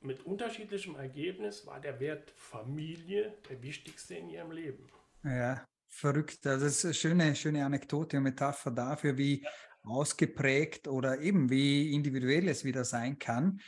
mit 0.00 0.24
unterschiedlichem 0.24 0.94
Ergebnis 0.96 1.66
war 1.66 1.80
der 1.80 1.98
Wert 2.00 2.32
Familie 2.36 3.34
der 3.48 3.62
wichtigste 3.62 4.14
in 4.14 4.30
ihrem 4.30 4.52
Leben. 4.52 4.86
Ja, 5.24 5.64
verrückt. 5.88 6.46
Also 6.46 6.66
das 6.66 6.76
ist 6.76 6.84
eine 6.84 6.94
schöne, 6.94 7.34
schöne 7.34 7.64
Anekdote 7.64 8.18
und 8.18 8.22
Metapher 8.24 8.70
dafür, 8.70 9.16
wie 9.16 9.42
ja. 9.42 9.50
ausgeprägt 9.82 10.88
oder 10.88 11.20
eben 11.20 11.50
wie 11.50 11.92
individuell 11.92 12.48
es 12.48 12.64
wieder 12.64 12.84
sein 12.84 13.18
kann. 13.18 13.60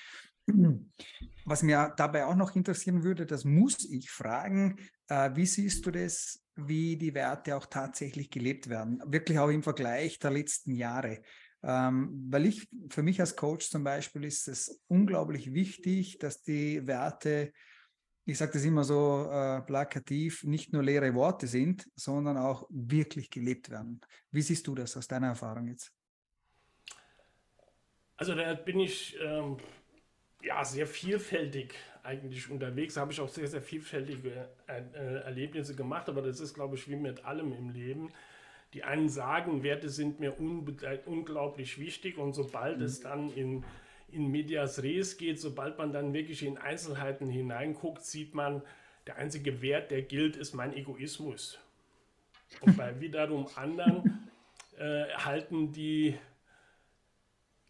Was 1.44 1.62
mir 1.62 1.92
dabei 1.96 2.26
auch 2.26 2.34
noch 2.34 2.54
interessieren 2.54 3.02
würde, 3.02 3.26
das 3.26 3.44
muss 3.44 3.88
ich 3.90 4.10
fragen, 4.10 4.76
äh, 5.08 5.30
wie 5.34 5.46
siehst 5.46 5.86
du 5.86 5.90
das, 5.90 6.44
wie 6.54 6.96
die 6.96 7.14
Werte 7.14 7.56
auch 7.56 7.66
tatsächlich 7.66 8.30
gelebt 8.30 8.68
werden? 8.68 9.02
Wirklich 9.06 9.38
auch 9.38 9.48
im 9.48 9.62
Vergleich 9.62 10.18
der 10.18 10.30
letzten 10.30 10.74
Jahre. 10.74 11.22
Ähm, 11.62 12.26
weil 12.30 12.46
ich, 12.46 12.68
für 12.88 13.02
mich 13.02 13.20
als 13.20 13.36
Coach 13.36 13.68
zum 13.68 13.84
Beispiel, 13.84 14.24
ist 14.24 14.48
es 14.48 14.82
unglaublich 14.88 15.52
wichtig, 15.52 16.18
dass 16.18 16.42
die 16.42 16.86
Werte, 16.86 17.52
ich 18.24 18.38
sage 18.38 18.52
das 18.52 18.64
immer 18.64 18.84
so 18.84 19.28
äh, 19.30 19.60
plakativ, 19.62 20.44
nicht 20.44 20.72
nur 20.72 20.82
leere 20.82 21.14
Worte 21.14 21.46
sind, 21.46 21.86
sondern 21.96 22.36
auch 22.38 22.66
wirklich 22.70 23.30
gelebt 23.30 23.70
werden. 23.70 24.00
Wie 24.30 24.42
siehst 24.42 24.66
du 24.66 24.74
das 24.74 24.96
aus 24.96 25.06
deiner 25.06 25.28
Erfahrung 25.28 25.68
jetzt? 25.68 25.92
Also 28.16 28.34
da 28.34 28.54
bin 28.54 28.80
ich 28.80 29.16
ähm, 29.20 29.56
ja 30.42 30.64
sehr 30.64 30.86
vielfältig 30.86 31.74
eigentlich 32.02 32.50
unterwegs. 32.50 32.96
Habe 32.96 33.12
ich 33.12 33.20
auch 33.20 33.28
sehr, 33.28 33.48
sehr 33.48 33.62
vielfältige 33.62 34.48
äh, 34.66 34.82
Erlebnisse 35.24 35.74
gemacht, 35.74 36.08
aber 36.08 36.22
das 36.22 36.40
ist, 36.40 36.54
glaube 36.54 36.76
ich, 36.76 36.88
wie 36.88 36.96
mit 36.96 37.24
allem 37.24 37.52
im 37.52 37.70
Leben. 37.70 38.12
Die 38.72 38.84
einen 38.84 39.08
sagen, 39.08 39.62
Werte 39.62 39.88
sind 39.88 40.20
mir 40.20 40.38
unglaublich 40.38 41.78
wichtig 41.78 42.18
und 42.18 42.34
sobald 42.34 42.78
mhm. 42.78 42.84
es 42.84 43.00
dann 43.00 43.30
in, 43.32 43.64
in 44.12 44.30
Medias 44.30 44.82
Res 44.82 45.16
geht, 45.16 45.40
sobald 45.40 45.78
man 45.78 45.92
dann 45.92 46.12
wirklich 46.12 46.44
in 46.44 46.58
Einzelheiten 46.58 47.28
hineinguckt, 47.28 48.02
sieht 48.02 48.34
man, 48.34 48.62
der 49.06 49.16
einzige 49.16 49.62
Wert, 49.62 49.90
der 49.90 50.02
gilt, 50.02 50.36
ist 50.36 50.54
mein 50.54 50.74
Egoismus. 50.74 51.58
Und 52.60 52.76
bei 52.76 53.00
wiederum 53.00 53.48
anderen 53.56 54.28
äh, 54.78 55.06
halten 55.14 55.72
die 55.72 56.16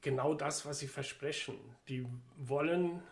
genau 0.00 0.35
das, 0.35 0.66
was 0.66 0.80
sie 0.80 0.88
versprechen. 0.88 1.57
Die 1.88 2.07
wollen 2.37 3.02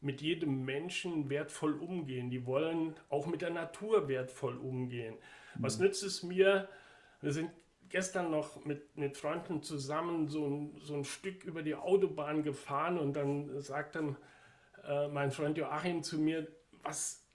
mit 0.00 0.20
jedem 0.20 0.64
Menschen 0.64 1.30
wertvoll 1.30 1.74
umgehen. 1.74 2.30
Die 2.30 2.46
wollen 2.46 2.94
auch 3.08 3.26
mit 3.26 3.42
der 3.42 3.50
Natur 3.50 4.08
wertvoll 4.08 4.56
umgehen. 4.56 5.16
Was 5.58 5.78
mhm. 5.78 5.84
nützt 5.84 6.02
es 6.02 6.22
mir? 6.22 6.68
Wir 7.20 7.32
sind 7.32 7.50
gestern 7.88 8.30
noch 8.30 8.64
mit, 8.64 8.96
mit 8.96 9.16
Freunden 9.16 9.62
zusammen 9.62 10.28
so 10.28 10.46
ein, 10.46 10.80
so 10.80 10.94
ein 10.94 11.04
Stück 11.04 11.44
über 11.44 11.62
die 11.62 11.74
Autobahn 11.74 12.42
gefahren 12.42 12.98
und 12.98 13.14
dann 13.14 13.60
sagte 13.60 14.16
äh, 14.84 15.08
mein 15.08 15.30
Freund 15.30 15.56
Joachim 15.56 16.02
zu 16.02 16.18
mir, 16.18 16.48
was 16.82 17.26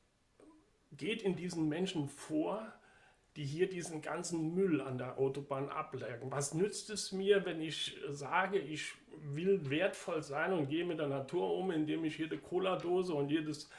geht 0.92 1.22
in 1.22 1.36
diesen 1.36 1.70
Menschen 1.70 2.10
vor, 2.10 2.72
die 3.38 3.46
hier 3.46 3.70
diesen 3.70 4.02
ganzen 4.02 4.54
Müll 4.54 4.82
an 4.82 4.98
der 4.98 5.18
Autobahn 5.18 5.70
ablegen. 5.70 6.32
Was 6.32 6.54
nützt 6.54 6.90
es 6.90 7.14
mir, 7.14 7.46
wenn 7.46 7.62
ich 7.62 7.98
sage, 8.10 8.60
ich 8.60 8.94
will 9.24 9.70
wertvoll 9.70 10.22
sein 10.22 10.52
und 10.52 10.68
gehe 10.68 10.86
mit 10.86 11.00
der 11.00 11.08
Natur 11.08 11.54
um, 11.56 11.72
indem 11.72 12.04
ich 12.04 12.18
jede 12.18 12.38
Cola-Dose 12.38 13.14
und 13.14 13.30
jedes 13.30 13.70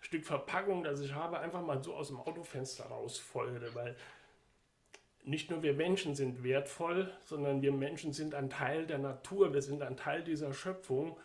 Stück 0.00 0.24
Verpackung, 0.24 0.82
das 0.82 1.00
ich 1.00 1.14
habe, 1.14 1.38
einfach 1.38 1.62
mal 1.62 1.82
so 1.82 1.94
aus 1.94 2.08
dem 2.08 2.18
Autofenster 2.18 2.84
rausfeuere, 2.84 3.74
weil 3.74 3.96
nicht 5.24 5.50
nur 5.50 5.62
wir 5.62 5.74
Menschen 5.74 6.14
sind 6.14 6.42
wertvoll, 6.42 7.12
sondern 7.24 7.62
wir 7.62 7.72
Menschen 7.72 8.12
sind 8.12 8.34
ein 8.34 8.48
Teil 8.48 8.86
der 8.86 8.98
Natur, 8.98 9.52
wir 9.52 9.62
sind 9.62 9.82
ein 9.82 9.96
Teil 9.96 10.24
dieser 10.24 10.52
Schöpfung 10.54 11.16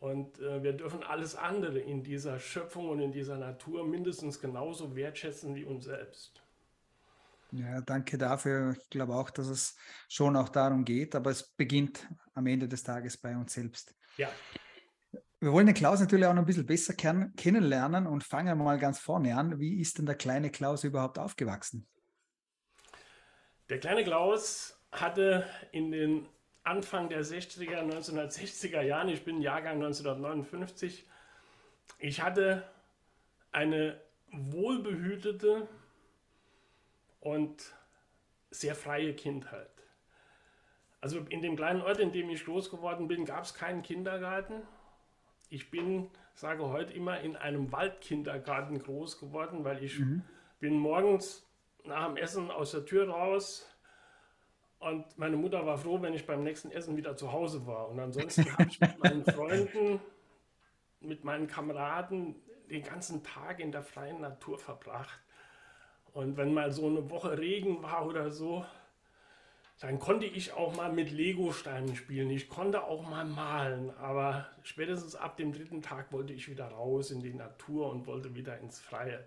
und 0.00 0.40
äh, 0.40 0.62
wir 0.62 0.72
dürfen 0.72 1.02
alles 1.02 1.36
andere 1.36 1.78
in 1.78 2.02
dieser 2.02 2.38
Schöpfung 2.38 2.88
und 2.88 3.00
in 3.00 3.12
dieser 3.12 3.36
Natur 3.36 3.86
mindestens 3.86 4.40
genauso 4.40 4.96
wertschätzen 4.96 5.54
wie 5.54 5.64
uns 5.64 5.84
selbst. 5.84 6.42
Ja, 7.52 7.82
danke 7.82 8.16
dafür. 8.16 8.74
Ich 8.80 8.88
glaube 8.88 9.14
auch, 9.14 9.28
dass 9.28 9.46
es 9.48 9.76
schon 10.08 10.36
auch 10.36 10.48
darum 10.48 10.84
geht, 10.84 11.14
aber 11.14 11.30
es 11.30 11.42
beginnt 11.42 12.08
am 12.34 12.46
Ende 12.46 12.66
des 12.66 12.82
Tages 12.82 13.18
bei 13.18 13.36
uns 13.36 13.52
selbst. 13.52 13.94
Ja. 14.16 14.30
Wir 15.42 15.52
wollen 15.52 15.66
den 15.66 15.74
Klaus 15.74 15.98
natürlich 15.98 16.24
auch 16.26 16.34
noch 16.34 16.42
ein 16.42 16.46
bisschen 16.46 16.66
besser 16.66 16.94
kennenlernen 16.94 18.06
und 18.06 18.22
fangen 18.22 18.56
mal 18.58 18.78
ganz 18.78 19.00
vorne 19.00 19.36
an. 19.36 19.58
Wie 19.58 19.80
ist 19.80 19.98
denn 19.98 20.06
der 20.06 20.14
kleine 20.14 20.50
Klaus 20.50 20.84
überhaupt 20.84 21.18
aufgewachsen? 21.18 21.84
Der 23.68 23.80
kleine 23.80 24.04
Klaus 24.04 24.80
hatte 24.92 25.44
in 25.72 25.90
den 25.90 26.28
Anfang 26.62 27.08
der 27.08 27.24
60er, 27.24 27.80
1960er 27.80 28.82
Jahren, 28.82 29.08
ich 29.08 29.24
bin 29.24 29.40
Jahrgang 29.40 29.82
1959, 29.82 31.08
ich 31.98 32.22
hatte 32.22 32.62
eine 33.50 34.00
wohlbehütete, 34.30 35.66
und 37.18 37.74
sehr 38.50 38.74
freie 38.74 39.14
Kindheit. 39.14 39.70
Also 41.00 41.18
in 41.18 41.40
dem 41.40 41.56
kleinen 41.56 41.82
Ort, 41.82 41.98
in 41.98 42.12
dem 42.12 42.30
ich 42.30 42.44
groß 42.44 42.70
geworden 42.70 43.08
bin, 43.08 43.24
gab 43.24 43.44
es 43.44 43.54
keinen 43.54 43.82
Kindergarten. 43.82 44.62
Ich 45.52 45.70
bin, 45.70 46.08
sage 46.32 46.66
heute 46.70 46.94
immer, 46.94 47.20
in 47.20 47.36
einem 47.36 47.70
Waldkindergarten 47.72 48.78
groß 48.78 49.20
geworden, 49.20 49.64
weil 49.64 49.84
ich 49.84 49.98
mhm. 49.98 50.22
bin 50.60 50.78
morgens 50.78 51.46
nach 51.84 52.06
dem 52.06 52.16
Essen 52.16 52.50
aus 52.50 52.70
der 52.70 52.86
Tür 52.86 53.10
raus 53.10 53.70
und 54.78 55.18
meine 55.18 55.36
Mutter 55.36 55.66
war 55.66 55.76
froh, 55.76 56.00
wenn 56.00 56.14
ich 56.14 56.26
beim 56.26 56.42
nächsten 56.42 56.70
Essen 56.70 56.96
wieder 56.96 57.16
zu 57.16 57.32
Hause 57.32 57.66
war. 57.66 57.90
Und 57.90 58.00
ansonsten 58.00 58.50
habe 58.50 58.64
ich 58.70 58.80
mit 58.80 58.98
meinen 58.98 59.24
Freunden, 59.26 60.00
mit 61.00 61.22
meinen 61.22 61.48
Kameraden 61.48 62.34
den 62.70 62.82
ganzen 62.82 63.22
Tag 63.22 63.60
in 63.60 63.72
der 63.72 63.82
freien 63.82 64.22
Natur 64.22 64.58
verbracht. 64.58 65.20
Und 66.14 66.38
wenn 66.38 66.54
mal 66.54 66.72
so 66.72 66.86
eine 66.86 67.10
Woche 67.10 67.36
Regen 67.38 67.82
war 67.82 68.06
oder 68.06 68.30
so, 68.30 68.64
dann 69.82 69.98
konnte 69.98 70.26
ich 70.26 70.52
auch 70.52 70.76
mal 70.76 70.92
mit 70.92 71.10
Lego-Steinen 71.10 71.96
spielen. 71.96 72.30
Ich 72.30 72.48
konnte 72.48 72.84
auch 72.84 73.02
mal 73.02 73.24
malen, 73.24 73.90
aber 73.98 74.46
spätestens 74.62 75.16
ab 75.16 75.36
dem 75.36 75.52
dritten 75.52 75.82
Tag 75.82 76.12
wollte 76.12 76.32
ich 76.32 76.48
wieder 76.48 76.68
raus 76.68 77.10
in 77.10 77.20
die 77.20 77.34
Natur 77.34 77.90
und 77.90 78.06
wollte 78.06 78.36
wieder 78.36 78.56
ins 78.58 78.78
Freie. 78.78 79.24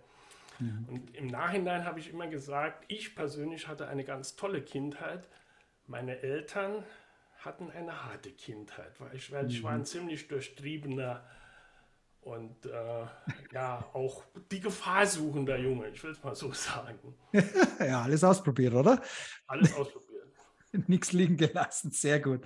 Mhm. 0.60 0.86
Und 0.88 1.16
im 1.18 1.28
Nachhinein 1.28 1.84
habe 1.84 2.00
ich 2.00 2.10
immer 2.10 2.28
gesagt, 2.28 2.86
ich 2.88 3.16
persönlich 3.16 3.68
hatte 3.68 3.90
eine 3.90 4.06
ganz 4.06 4.38
tolle 4.38 4.62
Kindheit. 4.62 5.28
Meine 5.88 6.22
Eltern 6.22 6.86
hatten 7.40 7.70
eine 7.72 8.06
harte 8.06 8.32
Kindheit, 8.32 8.94
weil 9.00 9.14
ich, 9.14 9.34
weil 9.34 9.48
ich 9.48 9.62
war 9.62 9.74
ein 9.74 9.80
mhm. 9.80 9.86
ziemlich 9.86 10.30
durchtriebener 10.30 11.22
und 12.22 12.66
äh, 12.66 13.06
ja, 13.52 13.86
auch 13.92 14.24
die 14.50 14.62
gefahrsuchender 14.62 15.58
Junge, 15.58 15.90
ich 15.90 16.02
will 16.02 16.12
es 16.12 16.24
mal 16.24 16.34
so 16.34 16.54
sagen. 16.54 17.14
ja, 17.80 18.04
alles 18.04 18.24
ausprobiert, 18.24 18.74
oder? 18.74 19.02
Alles 19.48 19.74
ausprobiert. 19.74 20.15
Nichts 20.88 21.12
liegen 21.12 21.38
gelassen, 21.38 21.92
sehr 21.92 22.20
gut. 22.20 22.42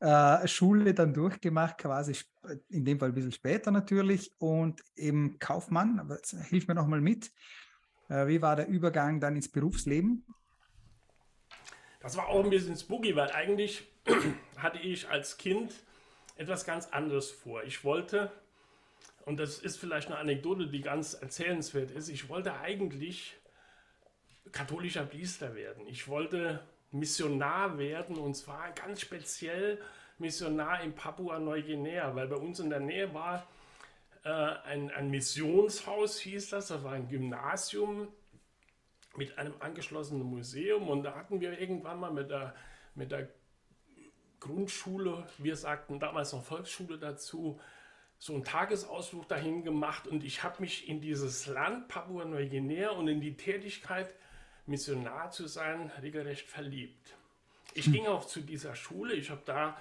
Äh, 0.00 0.48
Schule 0.48 0.94
dann 0.94 1.14
durchgemacht, 1.14 1.78
quasi 1.78 2.16
in 2.68 2.84
dem 2.84 2.98
Fall 2.98 3.10
ein 3.10 3.14
bisschen 3.14 3.32
später 3.32 3.70
natürlich. 3.70 4.32
Und 4.38 4.82
im 4.96 5.38
Kaufmann, 5.38 6.10
hilf 6.48 6.66
mir 6.66 6.74
nochmal 6.74 7.00
mit. 7.00 7.30
Äh, 8.08 8.26
wie 8.26 8.42
war 8.42 8.56
der 8.56 8.66
Übergang 8.68 9.20
dann 9.20 9.36
ins 9.36 9.50
Berufsleben? 9.50 10.26
Das 12.00 12.16
war 12.16 12.28
auch 12.28 12.42
ein 12.42 12.50
bisschen 12.50 12.76
spooky, 12.76 13.14
weil 13.14 13.30
eigentlich 13.30 13.88
hatte 14.56 14.78
ich 14.78 15.08
als 15.08 15.36
Kind 15.36 15.72
etwas 16.36 16.64
ganz 16.64 16.88
anderes 16.88 17.30
vor. 17.30 17.62
Ich 17.62 17.84
wollte 17.84 18.32
und 19.24 19.38
das 19.38 19.58
ist 19.58 19.76
vielleicht 19.76 20.08
eine 20.08 20.18
Anekdote, 20.18 20.66
die 20.66 20.80
ganz 20.80 21.14
erzählenswert 21.14 21.90
ist. 21.90 22.08
Ich 22.08 22.28
wollte 22.28 22.58
eigentlich 22.58 23.36
katholischer 24.50 25.06
Priester 25.06 25.54
werden. 25.54 25.86
Ich 25.86 26.08
wollte 26.08 26.60
Missionar 26.92 27.78
werden 27.78 28.16
und 28.16 28.34
zwar 28.34 28.70
ganz 28.72 29.00
speziell 29.00 29.80
Missionar 30.18 30.82
in 30.82 30.94
Papua-Neuguinea, 30.94 32.14
weil 32.14 32.28
bei 32.28 32.36
uns 32.36 32.60
in 32.60 32.70
der 32.70 32.80
Nähe 32.80 33.12
war 33.12 33.46
äh, 34.24 34.28
ein, 34.28 34.90
ein 34.90 35.10
Missionshaus, 35.10 36.20
hieß 36.20 36.50
das, 36.50 36.68
das 36.68 36.84
war 36.84 36.92
ein 36.92 37.08
Gymnasium 37.08 38.08
mit 39.16 39.36
einem 39.38 39.54
angeschlossenen 39.58 40.22
Museum 40.22 40.88
und 40.88 41.02
da 41.02 41.14
hatten 41.14 41.40
wir 41.40 41.58
irgendwann 41.58 41.98
mal 41.98 42.12
mit 42.12 42.30
der, 42.30 42.54
mit 42.94 43.10
der 43.10 43.28
Grundschule, 44.40 45.26
wir 45.38 45.56
sagten 45.56 45.98
damals 46.00 46.32
noch 46.32 46.44
Volksschule 46.44 46.98
dazu, 46.98 47.60
so 48.18 48.34
einen 48.34 48.44
Tagesausflug 48.44 49.28
dahin 49.28 49.64
gemacht 49.64 50.06
und 50.06 50.22
ich 50.24 50.42
habe 50.42 50.60
mich 50.60 50.88
in 50.88 51.00
dieses 51.00 51.46
Land 51.46 51.88
Papua-Neuguinea 51.88 52.90
und 52.90 53.08
in 53.08 53.20
die 53.20 53.36
Tätigkeit, 53.36 54.14
Missionar 54.66 55.30
zu 55.30 55.46
sein, 55.46 55.90
regelrecht 56.00 56.48
verliebt. 56.48 57.14
Ich 57.74 57.86
hm. 57.86 57.92
ging 57.92 58.06
auch 58.06 58.26
zu 58.26 58.40
dieser 58.40 58.74
Schule, 58.74 59.14
ich 59.14 59.30
habe 59.30 59.42
da 59.44 59.76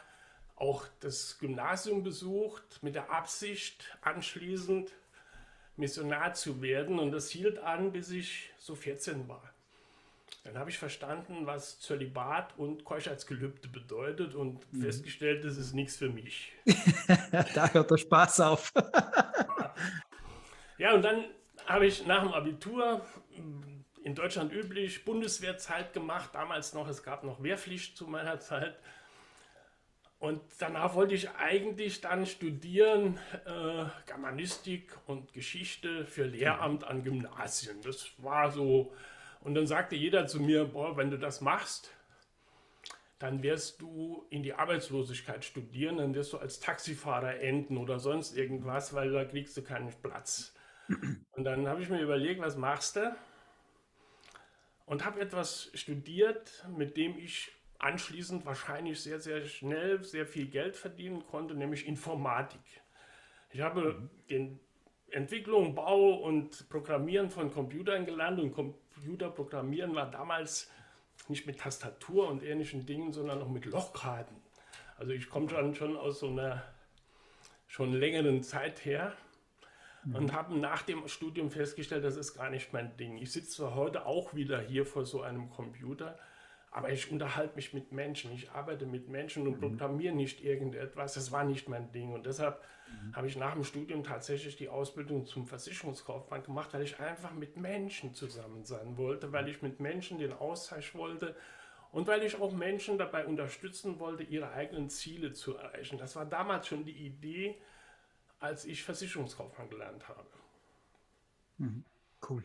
auch 0.56 0.86
das 1.00 1.40
Gymnasium 1.40 2.04
besucht, 2.04 2.80
mit 2.82 2.96
der 2.96 3.10
Absicht, 3.10 3.98
anschließend 4.02 4.92
Missionar 5.76 6.34
zu 6.34 6.62
werden 6.62 7.00
und 7.00 7.12
das 7.12 7.30
hielt 7.30 7.60
an, 7.60 7.92
bis 7.92 8.12
ich 8.12 8.52
so 8.58 8.76
14 8.76 9.28
war. 9.28 9.52
Dann 10.44 10.58
habe 10.58 10.70
ich 10.70 10.78
verstanden, 10.78 11.46
was 11.46 11.80
Zölibat 11.80 12.58
und 12.58 12.84
Keuschheitsgelübde 12.84 13.68
bedeutet 13.68 14.34
und 14.34 14.72
mhm. 14.74 14.82
festgestellt, 14.82 15.46
das 15.46 15.58
ist 15.58 15.74
nichts 15.74 15.98
für 15.98 16.10
mich. 16.10 16.52
da 17.54 17.72
hört 17.72 17.92
der 17.92 17.98
Spaß 17.98 18.40
auf. 18.42 18.74
ja, 20.78 20.94
und 20.94 21.04
dann 21.04 21.26
habe 21.68 21.86
ich 21.86 22.06
nach 22.08 22.24
dem 22.24 22.34
Abitur 22.34 23.06
in 24.04 24.16
Deutschland 24.16 24.52
üblich 24.52 25.06
Bundeswehrzeit 25.06 25.94
gemacht. 25.94 26.32
Damals 26.34 26.74
noch, 26.74 26.88
es 26.88 27.04
gab 27.04 27.24
noch 27.24 27.44
Wehrpflicht 27.44 27.98
zu 27.98 28.08
meiner 28.08 28.40
Zeit. 28.40 28.76
Und 30.20 30.42
danach 30.60 30.94
wollte 30.94 31.16
ich 31.16 31.32
eigentlich 31.32 32.02
dann 32.02 32.26
studieren 32.26 33.20
äh, 33.46 33.86
Germanistik 34.06 34.96
und 35.08 35.34
Geschichte 35.34 36.06
für 36.06 36.26
Lehramt 36.26 36.84
an 36.84 37.04
Gymnasien. 37.04 37.82
Das 37.82 38.12
war 38.18 38.52
so 38.52 38.94
und 39.44 39.56
dann 39.56 39.68
sagte 39.68 39.96
jeder 39.96 40.28
zu 40.28 40.40
mir, 40.40 40.66
boah, 40.66 40.98
wenn 40.98 41.10
du 41.10 41.18
das 41.18 41.42
machst, 41.42 41.92
dann 43.20 43.44
wirst 43.44 43.82
du 43.82 44.26
in 44.30 44.44
die 44.44 44.54
Arbeitslosigkeit 44.54 45.44
studieren, 45.44 45.98
dann 45.98 46.16
wirst 46.16 46.34
du 46.34 46.38
als 46.38 46.60
Taxifahrer 46.60 47.40
enden 47.40 47.78
oder 47.78 48.00
sonst 48.00 48.36
irgendwas, 48.36 48.94
weil 48.94 49.12
da 49.12 49.26
kriegst 49.26 49.58
du 49.58 49.64
keinen 49.64 49.92
Platz. 50.02 50.54
Und 51.32 51.44
dann 51.44 51.68
habe 51.68 51.82
ich 51.82 51.90
mir 51.90 52.02
überlegt, 52.02 52.42
was 52.42 52.58
machst 52.58 52.96
du? 52.96 53.16
Und 54.92 55.06
habe 55.06 55.22
etwas 55.22 55.72
studiert, 55.74 56.66
mit 56.76 56.98
dem 56.98 57.18
ich 57.18 57.50
anschließend 57.80 58.46
wahrscheinlich 58.46 59.02
sehr, 59.02 59.22
sehr 59.22 59.46
schnell 59.46 60.04
sehr 60.04 60.26
viel 60.26 60.48
Geld 60.48 60.76
verdienen 60.76 61.26
konnte, 61.28 61.56
nämlich 61.56 61.88
Informatik. 61.88 62.60
Ich 63.52 63.62
habe 63.62 63.94
mhm. 63.94 64.10
den 64.30 64.60
Entwicklung, 65.10 65.76
Bau 65.76 66.16
und 66.16 66.68
Programmieren 66.68 67.30
von 67.30 67.54
Computern 67.54 68.06
gelernt 68.06 68.42
und 68.42 68.52
Computerprogrammieren 68.52 69.96
war 69.96 70.12
damals 70.12 70.70
nicht 71.30 71.48
mit 71.48 71.62
Tastatur 71.62 72.28
und 72.28 72.44
ähnlichen 72.44 72.86
Dingen, 72.86 73.14
sondern 73.14 73.42
auch 73.42 73.50
mit 73.50 73.64
Lochkarten. 73.64 74.36
Also 74.98 75.14
ich 75.14 75.30
komme 75.30 75.48
dann 75.48 75.74
schon 75.74 75.96
aus 75.96 76.20
so 76.20 76.28
einer 76.28 76.64
schon 77.66 77.94
längeren 77.94 78.44
Zeit 78.44 78.84
her 78.84 79.16
mhm. 80.04 80.16
und 80.16 80.34
habe 80.34 80.58
nach 80.58 80.82
dem 80.84 81.08
Studium 81.08 81.52
festgestellt, 81.52 82.04
das 82.04 82.18
ist 82.18 82.36
gar 82.36 82.50
nicht 82.50 82.74
mein 82.74 82.96
Ding. 82.98 83.18
Ich 83.18 83.32
sitze 83.32 83.50
zwar 83.52 83.76
heute 83.76 84.06
auch 84.06 84.34
wieder 84.34 84.60
hier 84.60 84.86
vor 84.86 85.06
so 85.06 85.22
einem 85.22 85.50
Computer, 85.50 86.18
aber 86.72 86.90
ich 86.90 87.12
unterhalte 87.12 87.56
mich 87.56 87.74
mit 87.74 87.92
Menschen, 87.92 88.32
ich 88.32 88.52
arbeite 88.52 88.86
mit 88.86 89.10
Menschen 89.10 89.46
und 89.46 89.58
mhm. 89.58 89.60
programmiere 89.60 90.16
nicht 90.16 90.42
irgendetwas. 90.42 91.16
Das 91.16 91.32
war 91.32 91.44
nicht 91.44 91.68
mein 91.68 91.92
Ding. 91.92 92.14
Und 92.14 92.26
deshalb 92.26 92.62
mhm. 92.88 93.14
habe 93.14 93.28
ich 93.28 93.36
nach 93.36 93.54
dem 93.54 93.66
Studium 93.66 94.06
tatsächlich 94.06 94.56
die 94.56 94.70
Ausbildung 94.70 95.26
zum 95.26 95.46
Versicherungskaufmann 95.46 96.44
gemacht, 96.44 96.74
weil 96.74 96.84
ich 96.84 96.98
einfach 97.00 97.34
mit 97.34 97.58
Menschen 97.58 98.14
zusammen 98.14 98.64
sein 98.64 98.98
wollte, 98.98 99.34
weil 99.34 99.50
ich 99.50 99.62
mit 99.62 99.82
Menschen 99.82 100.18
den 100.18 100.32
Austausch 100.32 100.96
wollte 100.96 101.36
und 101.92 102.08
weil 102.08 102.24
ich 102.24 102.40
auch 102.40 102.54
Menschen 102.54 102.98
dabei 102.98 103.26
unterstützen 103.26 104.00
wollte, 104.00 104.24
ihre 104.24 104.52
eigenen 104.52 104.90
Ziele 104.90 105.34
zu 105.34 105.58
erreichen. 105.58 105.98
Das 105.98 106.16
war 106.16 106.26
damals 106.26 106.68
schon 106.68 106.86
die 106.86 107.06
Idee, 107.06 107.58
als 108.42 108.66
ich 108.66 108.84
Versicherungskaufmann 108.84 109.70
gelernt 109.70 110.08
habe. 110.10 110.28
Mhm. 111.58 111.86
Cool. 112.28 112.44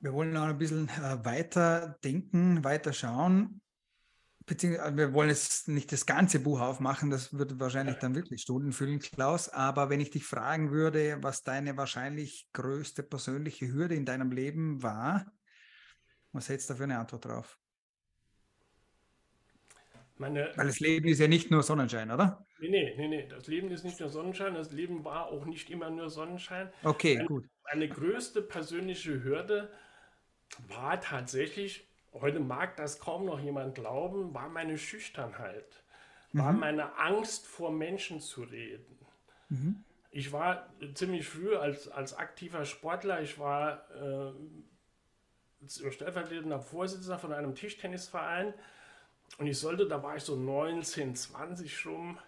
Wir 0.00 0.12
wollen 0.12 0.36
auch 0.36 0.48
ein 0.48 0.58
bisschen 0.58 0.88
äh, 0.88 1.24
weiter 1.24 1.98
denken, 2.02 2.64
weiter 2.64 2.92
schauen. 2.92 3.60
Beziehungsweise 4.44 4.96
wir 4.96 5.12
wollen 5.12 5.28
jetzt 5.28 5.68
nicht 5.68 5.92
das 5.92 6.04
ganze 6.04 6.40
Buch 6.40 6.60
aufmachen, 6.60 7.10
das 7.10 7.32
würde 7.32 7.60
wahrscheinlich 7.60 7.98
dann 7.98 8.16
wirklich 8.16 8.42
Stunden 8.42 8.72
füllen, 8.72 8.98
Klaus. 8.98 9.48
Aber 9.48 9.88
wenn 9.88 10.00
ich 10.00 10.10
dich 10.10 10.24
fragen 10.24 10.72
würde, 10.72 11.22
was 11.22 11.44
deine 11.44 11.76
wahrscheinlich 11.76 12.48
größte 12.52 13.04
persönliche 13.04 13.68
Hürde 13.68 13.94
in 13.94 14.04
deinem 14.04 14.32
Leben 14.32 14.82
war, 14.82 15.30
was 16.32 16.48
hättest 16.48 16.70
du 16.70 16.74
da 16.74 16.78
für 16.78 16.84
eine 16.84 16.98
Antwort 16.98 17.26
drauf? 17.26 17.61
Meine, 20.18 20.52
Weil 20.56 20.66
das 20.66 20.80
Leben 20.80 21.08
ist 21.08 21.18
ja 21.18 21.28
nicht 21.28 21.50
nur 21.50 21.62
Sonnenschein, 21.62 22.10
oder? 22.10 22.44
Nee, 22.60 22.68
nee, 22.68 22.94
nee, 22.96 23.08
nee. 23.08 23.26
Das 23.28 23.46
Leben 23.46 23.70
ist 23.70 23.84
nicht 23.84 23.98
nur 23.98 24.08
Sonnenschein. 24.08 24.54
Das 24.54 24.70
Leben 24.70 25.04
war 25.04 25.26
auch 25.26 25.46
nicht 25.46 25.70
immer 25.70 25.90
nur 25.90 26.10
Sonnenschein. 26.10 26.70
Okay, 26.84 27.16
meine, 27.16 27.28
gut. 27.28 27.44
Meine 27.64 27.88
größte 27.88 28.42
persönliche 28.42 29.24
Hürde 29.24 29.70
war 30.68 31.00
tatsächlich, 31.00 31.88
heute 32.12 32.40
mag 32.40 32.76
das 32.76 33.00
kaum 33.00 33.24
noch 33.24 33.40
jemand 33.40 33.74
glauben, 33.74 34.34
war 34.34 34.48
meine 34.48 34.78
Schüchternheit, 34.78 35.82
war 36.32 36.52
mhm. 36.52 36.60
meine 36.60 36.98
Angst 36.98 37.46
vor 37.46 37.72
Menschen 37.72 38.20
zu 38.20 38.42
reden. 38.42 38.98
Mhm. 39.48 39.84
Ich 40.10 40.30
war 40.30 40.72
ziemlich 40.94 41.26
früh 41.26 41.56
als, 41.56 41.88
als 41.88 42.14
aktiver 42.14 42.66
Sportler, 42.66 43.22
ich 43.22 43.38
war 43.38 43.86
äh, 43.90 44.32
stellvertretender 45.68 46.60
Vorsitzender 46.60 47.18
von 47.18 47.32
einem 47.32 47.54
Tischtennisverein 47.54 48.52
und 49.38 49.46
ich 49.46 49.58
sollte, 49.58 49.86
da 49.86 50.02
war 50.02 50.16
ich 50.16 50.22
so 50.22 50.36
19, 50.36 51.14
20 51.14 51.86
rum, 51.86 52.18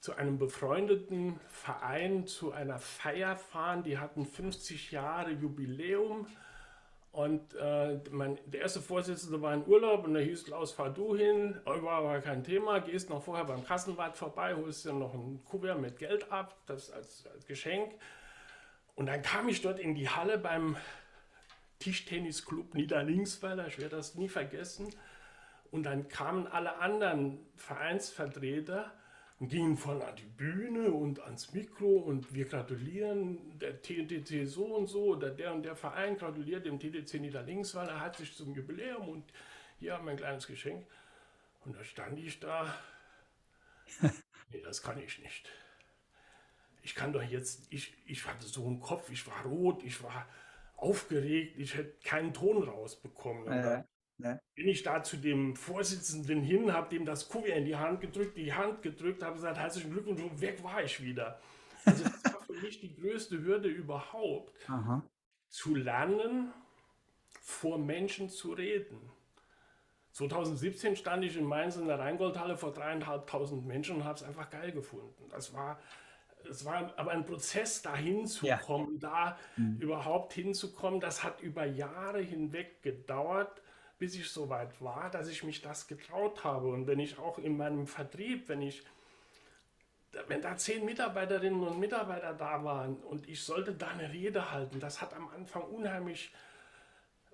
zu 0.00 0.14
einem 0.14 0.38
befreundeten 0.38 1.40
Verein 1.48 2.26
zu 2.26 2.52
einer 2.52 2.78
Feier 2.78 3.36
fahren. 3.36 3.84
Die 3.84 3.96
hatten 3.96 4.26
50 4.26 4.90
Jahre 4.90 5.30
Jubiläum 5.30 6.26
und 7.14 7.54
äh, 7.54 8.00
mein, 8.10 8.38
der 8.44 8.62
erste 8.62 8.80
Vorsitzende 8.80 9.40
war 9.40 9.54
in 9.54 9.64
Urlaub 9.66 10.04
und 10.04 10.14
da 10.14 10.20
hieß 10.20 10.44
Klaus, 10.44 10.72
fahr 10.72 10.92
du 10.92 11.16
hin, 11.16 11.58
war 11.64 11.98
aber 11.98 12.20
kein 12.20 12.42
Thema, 12.42 12.80
gehst 12.80 13.08
noch 13.08 13.22
vorher 13.22 13.44
beim 13.44 13.64
Kassenwart 13.64 14.16
vorbei, 14.16 14.54
holst 14.56 14.84
dir 14.84 14.92
noch 14.92 15.14
ein 15.14 15.40
Kuvert 15.44 15.80
mit 15.80 15.98
Geld 15.98 16.30
ab, 16.32 16.56
das 16.66 16.90
als, 16.90 17.26
als 17.32 17.46
Geschenk. 17.46 17.94
Und 18.96 19.06
dann 19.06 19.22
kam 19.22 19.48
ich 19.48 19.62
dort 19.62 19.78
in 19.78 19.94
die 19.94 20.08
Halle 20.08 20.38
beim 20.38 20.76
Tischtennisclub 21.78 22.74
Niederlingsweiler, 22.74 23.68
ich 23.68 23.78
werde 23.78 23.96
das 23.96 24.16
nie 24.16 24.28
vergessen. 24.28 24.90
Und 25.74 25.82
dann 25.82 26.06
kamen 26.06 26.46
alle 26.46 26.76
anderen 26.76 27.44
Vereinsvertreter 27.56 28.92
und 29.40 29.48
gingen 29.48 29.76
von 29.76 30.00
an 30.02 30.14
die 30.14 30.22
Bühne 30.22 30.92
und 30.92 31.18
ans 31.18 31.52
Mikro 31.52 31.96
und 31.96 32.32
wir 32.32 32.44
gratulieren 32.44 33.58
der 33.58 33.82
TDC 33.82 34.46
so 34.46 34.66
und 34.66 34.86
so 34.86 35.06
oder 35.06 35.30
der 35.30 35.52
und 35.52 35.64
der 35.64 35.74
Verein 35.74 36.16
gratuliert 36.16 36.64
dem 36.64 36.78
TDC 36.78 37.14
Niederlinks, 37.14 37.74
weil 37.74 37.88
er 37.88 37.98
hat 37.98 38.18
sich 38.18 38.36
zum 38.36 38.54
Jubiläum 38.54 39.08
und 39.08 39.24
hier 39.80 39.94
haben 39.94 40.04
wir 40.04 40.12
ein 40.12 40.16
kleines 40.16 40.46
Geschenk. 40.46 40.86
Und 41.64 41.74
da 41.74 41.82
stand 41.82 42.20
ich 42.20 42.38
da. 42.38 42.72
nee, 44.52 44.60
das 44.62 44.80
kann 44.80 45.02
ich 45.02 45.18
nicht. 45.18 45.50
Ich 46.82 46.94
kann 46.94 47.12
doch 47.12 47.24
jetzt, 47.24 47.66
ich, 47.70 47.96
ich 48.06 48.24
hatte 48.24 48.46
so 48.46 48.64
einen 48.64 48.78
Kopf, 48.78 49.10
ich 49.10 49.26
war 49.26 49.42
rot, 49.42 49.82
ich 49.82 50.00
war 50.04 50.28
aufgeregt, 50.76 51.58
ich 51.58 51.74
hätte 51.74 51.98
keinen 52.04 52.32
Ton 52.32 52.62
rausbekommen. 52.62 53.48
Äh, 53.48 53.82
Ne? 54.18 54.40
Bin 54.54 54.68
ich 54.68 54.82
da 54.82 55.02
zu 55.02 55.16
dem 55.16 55.56
Vorsitzenden 55.56 56.40
hin, 56.40 56.72
habe 56.72 56.88
dem 56.88 57.04
das 57.04 57.28
Kuvert 57.28 57.56
in 57.56 57.64
die 57.64 57.76
Hand 57.76 58.00
gedrückt, 58.00 58.36
die 58.36 58.52
Hand 58.52 58.82
gedrückt, 58.82 59.22
habe 59.22 59.34
gesagt, 59.34 59.58
herzlichen 59.58 59.90
Glückwunsch 59.90 60.22
und 60.22 60.40
weg 60.40 60.62
war 60.62 60.82
ich 60.82 61.02
wieder. 61.02 61.40
Also 61.84 62.04
das 62.04 62.32
war 62.32 62.40
für 62.42 62.52
mich 62.52 62.80
die 62.80 62.94
größte 62.94 63.42
Hürde 63.42 63.68
überhaupt, 63.68 64.54
Aha. 64.68 65.02
zu 65.48 65.74
lernen, 65.74 66.52
vor 67.40 67.78
Menschen 67.78 68.30
zu 68.30 68.52
reden. 68.52 69.10
2017 70.12 70.94
stand 70.94 71.24
ich 71.24 71.36
in 71.36 71.44
Mainz 71.44 71.74
in 71.74 71.88
der 71.88 71.98
Rheingoldhalle 71.98 72.56
vor 72.56 72.72
dreieinhalbtausend 72.72 73.66
Menschen 73.66 73.96
und 73.96 74.04
habe 74.04 74.14
es 74.14 74.22
einfach 74.22 74.48
geil 74.48 74.70
gefunden. 74.70 75.28
Das 75.28 75.52
war, 75.52 75.80
es 76.48 76.64
war 76.64 76.96
aber 76.96 77.10
ein 77.10 77.26
Prozess, 77.26 77.82
da 77.82 77.96
hinzukommen, 77.96 79.00
ja. 79.00 79.08
da 79.10 79.38
mhm. 79.56 79.78
überhaupt 79.80 80.32
hinzukommen. 80.32 81.00
Das 81.00 81.24
hat 81.24 81.40
über 81.40 81.64
Jahre 81.64 82.20
hinweg 82.20 82.80
gedauert 82.82 83.60
bis 83.98 84.14
ich 84.14 84.30
so 84.30 84.48
weit 84.48 84.80
war, 84.80 85.10
dass 85.10 85.28
ich 85.28 85.44
mich 85.44 85.62
das 85.62 85.86
getraut 85.86 86.44
habe. 86.44 86.68
Und 86.68 86.86
wenn 86.86 86.98
ich 86.98 87.18
auch 87.18 87.38
in 87.38 87.56
meinem 87.56 87.86
Vertrieb, 87.86 88.48
wenn 88.48 88.62
ich, 88.62 88.82
wenn 90.28 90.42
da 90.42 90.56
zehn 90.56 90.84
Mitarbeiterinnen 90.84 91.62
und 91.62 91.78
Mitarbeiter 91.78 92.34
da 92.34 92.64
waren 92.64 92.96
und 92.96 93.28
ich 93.28 93.42
sollte 93.42 93.72
da 93.72 93.88
eine 93.88 94.12
Rede 94.12 94.50
halten, 94.50 94.80
das 94.80 95.00
hat 95.00 95.14
am 95.14 95.28
Anfang 95.28 95.62
unheimlich 95.62 96.32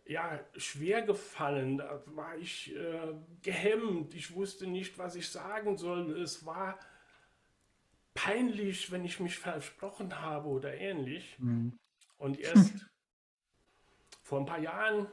ja, 0.06 0.40
schwer 0.56 1.02
gefallen. 1.02 1.78
Da 1.78 2.02
war 2.06 2.36
ich 2.36 2.74
äh, 2.74 3.14
gehemmt. 3.42 4.14
Ich 4.14 4.34
wusste 4.34 4.66
nicht, 4.66 4.98
was 4.98 5.14
ich 5.14 5.28
sagen 5.30 5.76
soll. 5.76 6.20
Es 6.20 6.44
war 6.44 6.78
peinlich, 8.14 8.90
wenn 8.90 9.04
ich 9.04 9.20
mich 9.20 9.38
versprochen 9.38 10.20
habe 10.20 10.48
oder 10.48 10.74
ähnlich. 10.74 11.38
Mhm. 11.38 11.78
Und 12.18 12.40
erst 12.40 12.86
vor 14.22 14.40
ein 14.40 14.46
paar 14.46 14.58
Jahren 14.58 15.06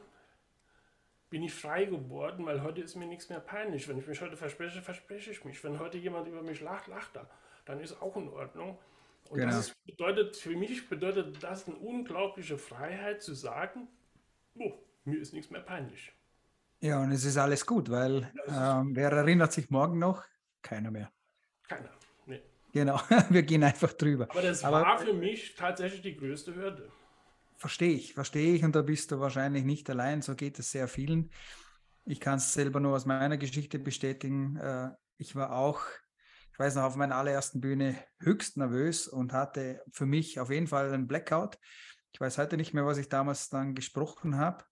bin 1.30 1.42
ich 1.42 1.54
frei 1.54 1.84
geworden, 1.84 2.46
weil 2.46 2.62
heute 2.62 2.80
ist 2.80 2.94
mir 2.96 3.06
nichts 3.06 3.28
mehr 3.28 3.40
peinlich. 3.40 3.88
Wenn 3.88 3.98
ich 3.98 4.06
mich 4.06 4.20
heute 4.20 4.36
verspreche, 4.36 4.80
verspreche 4.80 5.30
ich 5.30 5.44
mich. 5.44 5.62
Wenn 5.62 5.78
heute 5.78 5.98
jemand 5.98 6.26
über 6.26 6.42
mich 6.42 6.60
lacht, 6.60 6.88
lacht 6.88 7.16
er. 7.16 7.28
Dann 7.66 7.80
ist 7.80 8.00
auch 8.00 8.16
in 8.16 8.28
Ordnung. 8.28 8.78
Und 9.28 9.40
genau. 9.40 9.52
das 9.52 9.74
bedeutet, 9.84 10.36
für 10.36 10.56
mich 10.56 10.88
bedeutet 10.88 11.42
das 11.42 11.66
eine 11.66 11.76
unglaubliche 11.76 12.56
Freiheit 12.56 13.22
zu 13.22 13.34
sagen, 13.34 13.88
oh, 14.54 14.72
mir 15.04 15.20
ist 15.20 15.34
nichts 15.34 15.50
mehr 15.50 15.60
peinlich. 15.60 16.12
Ja, 16.80 17.02
und 17.02 17.10
es 17.12 17.24
ist 17.24 17.36
alles 17.36 17.66
gut, 17.66 17.90
weil 17.90 18.30
ähm, 18.46 18.94
wer 18.94 19.10
erinnert 19.10 19.52
sich 19.52 19.68
morgen 19.68 19.98
noch? 19.98 20.24
Keiner 20.62 20.90
mehr. 20.90 21.10
Keiner, 21.66 21.90
nee. 22.24 22.40
Genau, 22.72 22.98
wir 23.28 23.42
gehen 23.42 23.64
einfach 23.64 23.92
drüber. 23.92 24.28
Aber 24.30 24.42
das 24.42 24.64
Aber, 24.64 24.80
war 24.82 24.98
für 24.98 25.12
mich 25.12 25.56
tatsächlich 25.56 26.00
die 26.00 26.16
größte 26.16 26.54
Hürde. 26.54 26.90
Verstehe 27.58 27.92
ich, 27.92 28.14
verstehe 28.14 28.54
ich 28.54 28.64
und 28.64 28.76
da 28.76 28.82
bist 28.82 29.10
du 29.10 29.18
wahrscheinlich 29.18 29.64
nicht 29.64 29.90
allein, 29.90 30.22
so 30.22 30.36
geht 30.36 30.60
es 30.60 30.70
sehr 30.70 30.86
vielen. 30.86 31.30
Ich 32.04 32.20
kann 32.20 32.36
es 32.36 32.54
selber 32.54 32.78
nur 32.78 32.94
aus 32.94 33.04
meiner 33.04 33.36
Geschichte 33.36 33.80
bestätigen. 33.80 34.56
Äh, 34.56 34.90
ich 35.16 35.34
war 35.34 35.52
auch, 35.52 35.82
ich 36.52 36.58
weiß 36.58 36.76
noch, 36.76 36.84
auf 36.84 36.94
meiner 36.94 37.16
allerersten 37.16 37.60
Bühne 37.60 37.96
höchst 38.20 38.56
nervös 38.56 39.08
und 39.08 39.32
hatte 39.32 39.82
für 39.90 40.06
mich 40.06 40.38
auf 40.38 40.50
jeden 40.50 40.68
Fall 40.68 40.92
einen 40.92 41.08
Blackout. 41.08 41.58
Ich 42.12 42.20
weiß 42.20 42.38
heute 42.38 42.56
nicht 42.56 42.74
mehr, 42.74 42.86
was 42.86 42.96
ich 42.96 43.08
damals 43.08 43.48
dann 43.48 43.74
gesprochen 43.74 44.36
habe 44.36 44.64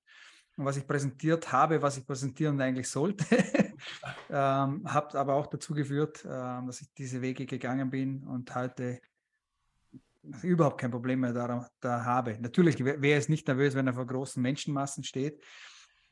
und 0.57 0.65
was 0.65 0.77
ich 0.77 0.87
präsentiert 0.87 1.51
habe, 1.51 1.83
was 1.83 1.99
ich 1.99 2.07
präsentieren 2.07 2.61
eigentlich 2.61 2.89
sollte. 2.89 3.27
ähm, 4.31 4.83
hat 4.87 5.17
aber 5.17 5.35
auch 5.35 5.49
dazu 5.49 5.75
geführt, 5.75 6.25
äh, 6.25 6.29
dass 6.29 6.83
ich 6.83 6.95
diese 6.95 7.21
Wege 7.21 7.47
gegangen 7.47 7.91
bin 7.91 8.23
und 8.23 8.55
heute 8.55 9.01
überhaupt 10.43 10.81
kein 10.81 10.91
Problem 10.91 11.21
mehr 11.21 11.33
da, 11.33 11.69
da 11.81 12.05
habe. 12.05 12.39
Natürlich 12.41 12.83
wäre 12.85 13.19
es 13.19 13.29
nicht 13.29 13.47
nervös, 13.47 13.75
wenn 13.75 13.87
er 13.87 13.95
vor 13.95 14.07
großen 14.07 14.43
Menschenmassen 14.43 15.05
steht, 15.05 15.43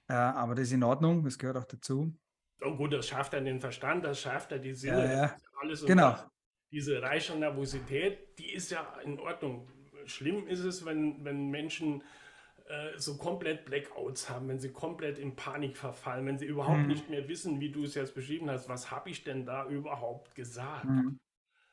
äh, 0.08 0.14
aber 0.14 0.54
das 0.54 0.68
ist 0.68 0.72
in 0.72 0.82
Ordnung, 0.82 1.24
das 1.24 1.38
gehört 1.38 1.56
auch 1.56 1.64
dazu. 1.64 2.14
Oh 2.62 2.76
gut, 2.76 2.92
das 2.92 3.08
schafft 3.08 3.34
er 3.34 3.40
den 3.40 3.60
Verstand, 3.60 4.04
das 4.04 4.20
schafft 4.20 4.52
er 4.52 4.58
die 4.58 4.72
Sinne, 4.72 5.04
ja, 5.04 5.22
ja. 5.22 5.36
alles 5.60 5.84
genau. 5.84 6.12
Das, 6.12 6.26
diese 6.70 7.02
reiche 7.02 7.36
Nervosität, 7.36 8.38
die 8.38 8.52
ist 8.52 8.70
ja 8.70 8.98
in 9.04 9.18
Ordnung. 9.18 9.68
Schlimm 10.06 10.46
ist 10.48 10.60
es, 10.60 10.84
wenn, 10.84 11.24
wenn 11.24 11.50
Menschen 11.50 12.02
äh, 12.66 12.98
so 12.98 13.16
komplett 13.16 13.64
Blackouts 13.64 14.30
haben, 14.30 14.48
wenn 14.48 14.58
sie 14.58 14.72
komplett 14.72 15.18
in 15.18 15.36
Panik 15.36 15.76
verfallen, 15.76 16.26
wenn 16.26 16.38
sie 16.38 16.46
überhaupt 16.46 16.80
mhm. 16.80 16.86
nicht 16.86 17.10
mehr 17.10 17.28
wissen, 17.28 17.60
wie 17.60 17.70
du 17.70 17.84
es 17.84 17.94
jetzt 17.94 18.14
beschrieben 18.14 18.50
hast, 18.50 18.68
was 18.68 18.90
habe 18.90 19.10
ich 19.10 19.22
denn 19.22 19.44
da 19.44 19.66
überhaupt 19.68 20.34
gesagt? 20.34 20.86
Mhm. 20.86 21.20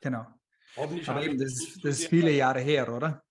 Genau. 0.01 0.27
Aber 0.75 1.23
eben, 1.23 1.37
das, 1.37 1.53
ist, 1.53 1.83
das 1.83 1.99
ist 1.99 2.07
viele 2.07 2.31
Jahre 2.31 2.59
her, 2.59 2.93
oder? 2.93 3.23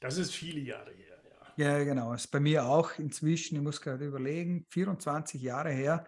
Das 0.00 0.16
ist 0.16 0.32
viele 0.32 0.60
Jahre 0.60 0.92
her, 0.92 1.20
ja. 1.56 1.78
Ja, 1.78 1.84
genau. 1.84 2.12
Das 2.12 2.24
ist 2.24 2.30
bei 2.30 2.40
mir 2.40 2.66
auch 2.66 2.98
inzwischen, 2.98 3.56
ich 3.56 3.62
muss 3.62 3.80
gerade 3.80 4.06
überlegen, 4.06 4.66
24 4.70 5.40
Jahre 5.40 5.70
her. 5.70 6.06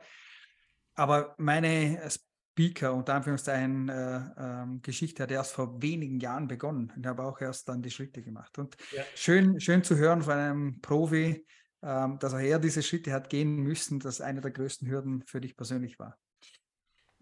Aber 0.94 1.34
meine 1.38 2.00
Speaker, 2.10 2.92
unter 2.94 3.14
Anführungszeichen, 3.14 3.88
äh, 3.88 4.18
äh, 4.18 4.66
Geschichte 4.82 5.22
hat 5.22 5.30
erst 5.30 5.52
vor 5.52 5.80
wenigen 5.80 6.20
Jahren 6.20 6.46
begonnen. 6.46 6.92
Ich 6.98 7.06
habe 7.06 7.22
auch 7.22 7.40
erst 7.40 7.68
dann 7.68 7.82
die 7.82 7.90
Schritte 7.90 8.22
gemacht. 8.22 8.58
Und 8.58 8.76
ja. 8.92 9.02
schön, 9.14 9.60
schön 9.60 9.82
zu 9.82 9.96
hören 9.96 10.22
von 10.22 10.34
einem 10.34 10.80
Profi, 10.80 11.46
äh, 11.80 12.08
dass 12.18 12.32
er 12.32 12.58
diese 12.58 12.82
Schritte 12.82 13.12
hat 13.12 13.30
gehen 13.30 13.56
müssen, 13.56 13.98
dass 13.98 14.20
eine 14.20 14.40
der 14.40 14.50
größten 14.50 14.88
Hürden 14.88 15.24
für 15.26 15.40
dich 15.40 15.56
persönlich 15.56 15.98
war. 15.98 16.18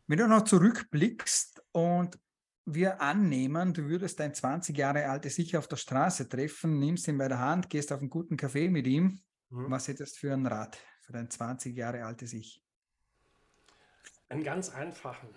Wenn 0.07 0.19
du 0.19 0.27
noch 0.27 0.43
zurückblickst 0.43 1.63
und 1.73 2.19
wir 2.75 3.01
annehmen, 3.01 3.73
du 3.75 3.89
würdest 3.89 4.21
dein 4.21 4.35
20 4.35 4.77
Jahre 4.77 5.09
altes 5.09 5.39
Ich 5.39 5.57
auf 5.57 5.69
der 5.69 5.77
Straße 5.77 6.29
treffen, 6.29 6.79
nimmst 6.79 7.09
ihn 7.09 7.19
bei 7.19 7.29
der 7.29 7.39
Hand, 7.39 7.71
gehst 7.71 7.93
auf 7.93 8.01
einen 8.01 8.11
guten 8.11 8.37
Kaffee 8.37 8.69
mit 8.69 8.87
ihm. 8.87 9.21
Mhm. 9.51 9.71
Was 9.71 9.89
hättest 9.89 10.17
du 10.17 10.21
für 10.21 10.33
einen 10.33 10.47
Rat 10.47 10.79
für 11.01 11.13
dein 11.13 11.31
20 11.31 11.75
Jahre 11.75 12.05
altes 12.05 12.33
Ich? 12.33 12.63
Einen 14.29 14.45
ganz 14.45 14.71
einfachen. 14.71 15.29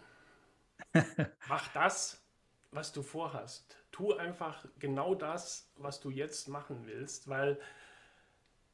Mach 1.48 1.68
das, 1.74 2.22
was 2.72 2.92
du 2.92 3.04
vorhast. 3.04 3.78
Tu 3.92 4.14
einfach 4.14 4.66
genau 4.80 5.16
das, 5.16 5.72
was 5.76 6.00
du 6.00 6.10
jetzt 6.10 6.48
machen 6.48 6.86
willst, 6.86 7.28
weil 7.28 7.60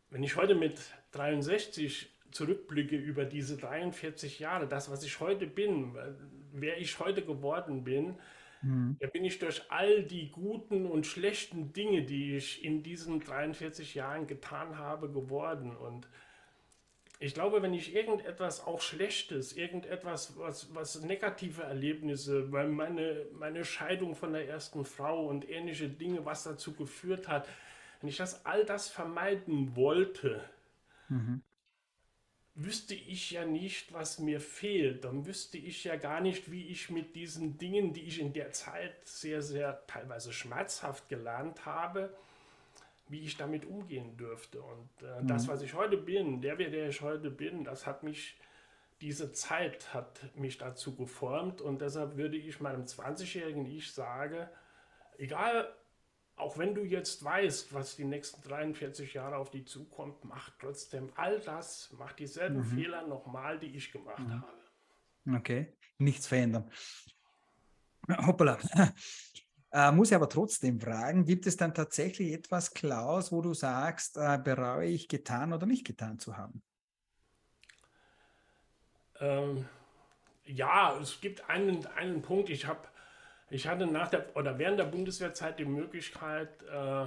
wenn 0.10 0.24
ich 0.24 0.36
heute 0.36 0.56
mit 0.56 0.80
63 1.12 2.16
zurückblicke 2.32 2.96
über 2.96 3.26
diese 3.26 3.58
43 3.58 4.40
Jahre, 4.40 4.68
das, 4.68 4.90
was 4.90 5.04
ich 5.04 5.20
heute 5.20 5.48
bin, 5.48 5.96
wer 6.52 6.78
ich 6.78 7.00
heute 7.00 7.24
geworden 7.24 7.84
bin, 7.84 8.20
mhm. 8.62 8.98
da 9.00 9.08
bin 9.08 9.24
ich 9.24 9.40
durch 9.40 9.64
all 9.70 10.04
die 10.04 10.30
guten 10.30 10.86
und 10.86 11.06
schlechten 11.06 11.74
Dinge, 11.74 12.04
die 12.04 12.36
ich 12.36 12.64
in 12.64 12.84
diesen 12.84 13.20
43 13.20 13.96
Jahren 13.96 14.28
getan 14.28 14.78
habe, 14.78 15.10
geworden. 15.10 15.76
Und 15.76 16.08
ich 17.20 17.34
glaube, 17.34 17.62
wenn 17.62 17.74
ich 17.74 17.96
irgendetwas 17.96 18.66
auch 18.66 18.82
Schlechtes, 18.82 19.54
irgendetwas, 19.54 20.38
was, 20.38 20.74
was 20.76 21.02
negative 21.02 21.64
Erlebnisse, 21.64 22.52
weil 22.52 22.68
meine, 22.70 23.26
meine 23.34 23.66
Scheidung 23.66 24.16
von 24.16 24.34
der 24.34 24.48
ersten 24.48 24.86
Frau 24.86 25.28
und 25.28 25.50
ähnliche 25.50 25.90
Dinge, 25.90 26.26
was 26.26 26.44
dazu 26.44 26.74
geführt 26.74 27.28
hat, 27.28 27.48
wenn 28.02 28.10
ich 28.10 28.18
das 28.18 28.46
all 28.46 28.66
das 28.66 28.88
vermeiden 28.88 29.76
wollte, 29.76 30.42
mhm. 31.10 31.42
Wüsste 32.58 32.96
ich 32.96 33.32
ja 33.32 33.46
nicht, 33.46 33.94
was 33.94 34.18
mir 34.18 34.42
fehlt. 34.42 35.06
Dann 35.06 35.28
wüsste 35.28 35.58
ich 35.58 35.84
ja 35.84 35.96
gar 35.96 36.22
nicht, 36.22 36.52
wie 36.52 36.66
ich 36.68 36.90
mit 36.90 37.16
diesen 37.16 37.58
Dingen, 37.60 37.94
die 37.94 38.02
ich 38.02 38.20
in 38.20 38.34
der 38.34 38.52
Zeit 38.52 38.96
sehr, 39.08 39.44
sehr 39.44 39.86
teilweise 39.86 40.34
schmerzhaft 40.34 41.08
gelernt 41.08 41.66
habe, 41.68 42.14
wie 43.10 43.22
ich 43.22 43.38
damit 43.38 43.66
umgehen 43.66 44.18
dürfte. 44.18 44.60
Und 44.60 44.90
äh, 45.04 45.22
mhm. 45.22 45.28
das, 45.28 45.48
was 45.48 45.62
ich 45.62 45.76
heute 45.76 45.98
bin, 45.98 46.42
der, 46.42 46.56
der 46.56 46.90
ich 46.90 47.02
heute 47.02 47.30
bin, 47.30 47.64
das 47.64 47.86
hat 47.86 48.02
mich, 48.02 48.36
diese 49.02 49.32
Zeit 49.32 49.94
hat 49.94 50.36
mich 50.36 50.58
dazu 50.58 50.96
geformt. 50.96 51.62
Und 51.62 51.82
deshalb 51.82 52.18
würde 52.18 52.38
ich 52.38 52.60
meinem 52.60 52.86
20-jährigen 52.86 53.68
Ich 53.68 53.92
sagen, 53.94 54.50
egal, 55.20 55.72
auch 56.38 56.58
wenn 56.58 56.76
du 56.76 56.84
jetzt 56.84 57.24
weißt, 57.24 57.74
was 57.74 57.96
die 57.96 58.06
nächsten 58.06 58.42
43 58.48 59.14
Jahre 59.14 59.38
auf 59.38 59.50
dich 59.50 59.68
zukommt, 59.68 60.24
mach 60.24 60.52
trotzdem 60.60 61.12
all 61.16 61.40
das, 61.40 61.94
mach 61.98 62.14
dieselben 62.14 62.60
mhm. 62.60 62.66
Fehler 62.66 63.08
nochmal, 63.08 63.60
die 63.60 63.76
ich 63.76 63.92
gemacht 63.92 64.20
mhm. 64.20 64.42
habe. 64.42 65.38
Okay, 65.40 65.74
nichts 65.98 66.28
verändern. 66.28 66.70
Hoppala. 68.26 68.58
Äh, 69.70 69.92
muss 69.92 70.10
ich 70.10 70.16
aber 70.16 70.30
trotzdem 70.30 70.80
fragen, 70.80 71.26
gibt 71.26 71.46
es 71.46 71.58
dann 71.58 71.74
tatsächlich 71.74 72.32
etwas, 72.32 72.74
Klaus, 72.74 73.34
wo 73.34 73.42
du 73.42 73.54
sagst, 73.54 74.16
äh, 74.16 74.40
bereue 74.42 74.88
ich 74.88 75.10
getan 75.10 75.52
oder 75.52 75.66
nicht 75.66 75.86
getan 75.86 76.20
zu 76.20 76.38
haben? 76.38 76.64
Ähm, 79.20 79.68
ja, 80.46 80.98
es 81.02 81.20
gibt 81.20 81.50
einen, 81.50 81.86
einen 81.86 82.22
Punkt. 82.22 82.50
Ich 82.50 82.66
habe, 82.66 82.88
ich 83.50 83.68
hatte 83.68 83.88
nach 83.88 84.10
der 84.10 84.36
oder 84.36 84.60
während 84.60 84.80
der 84.80 84.86
Bundeswehrzeit 84.86 85.60
die 85.60 85.66
Möglichkeit, 85.66 86.50
äh, 86.64 87.06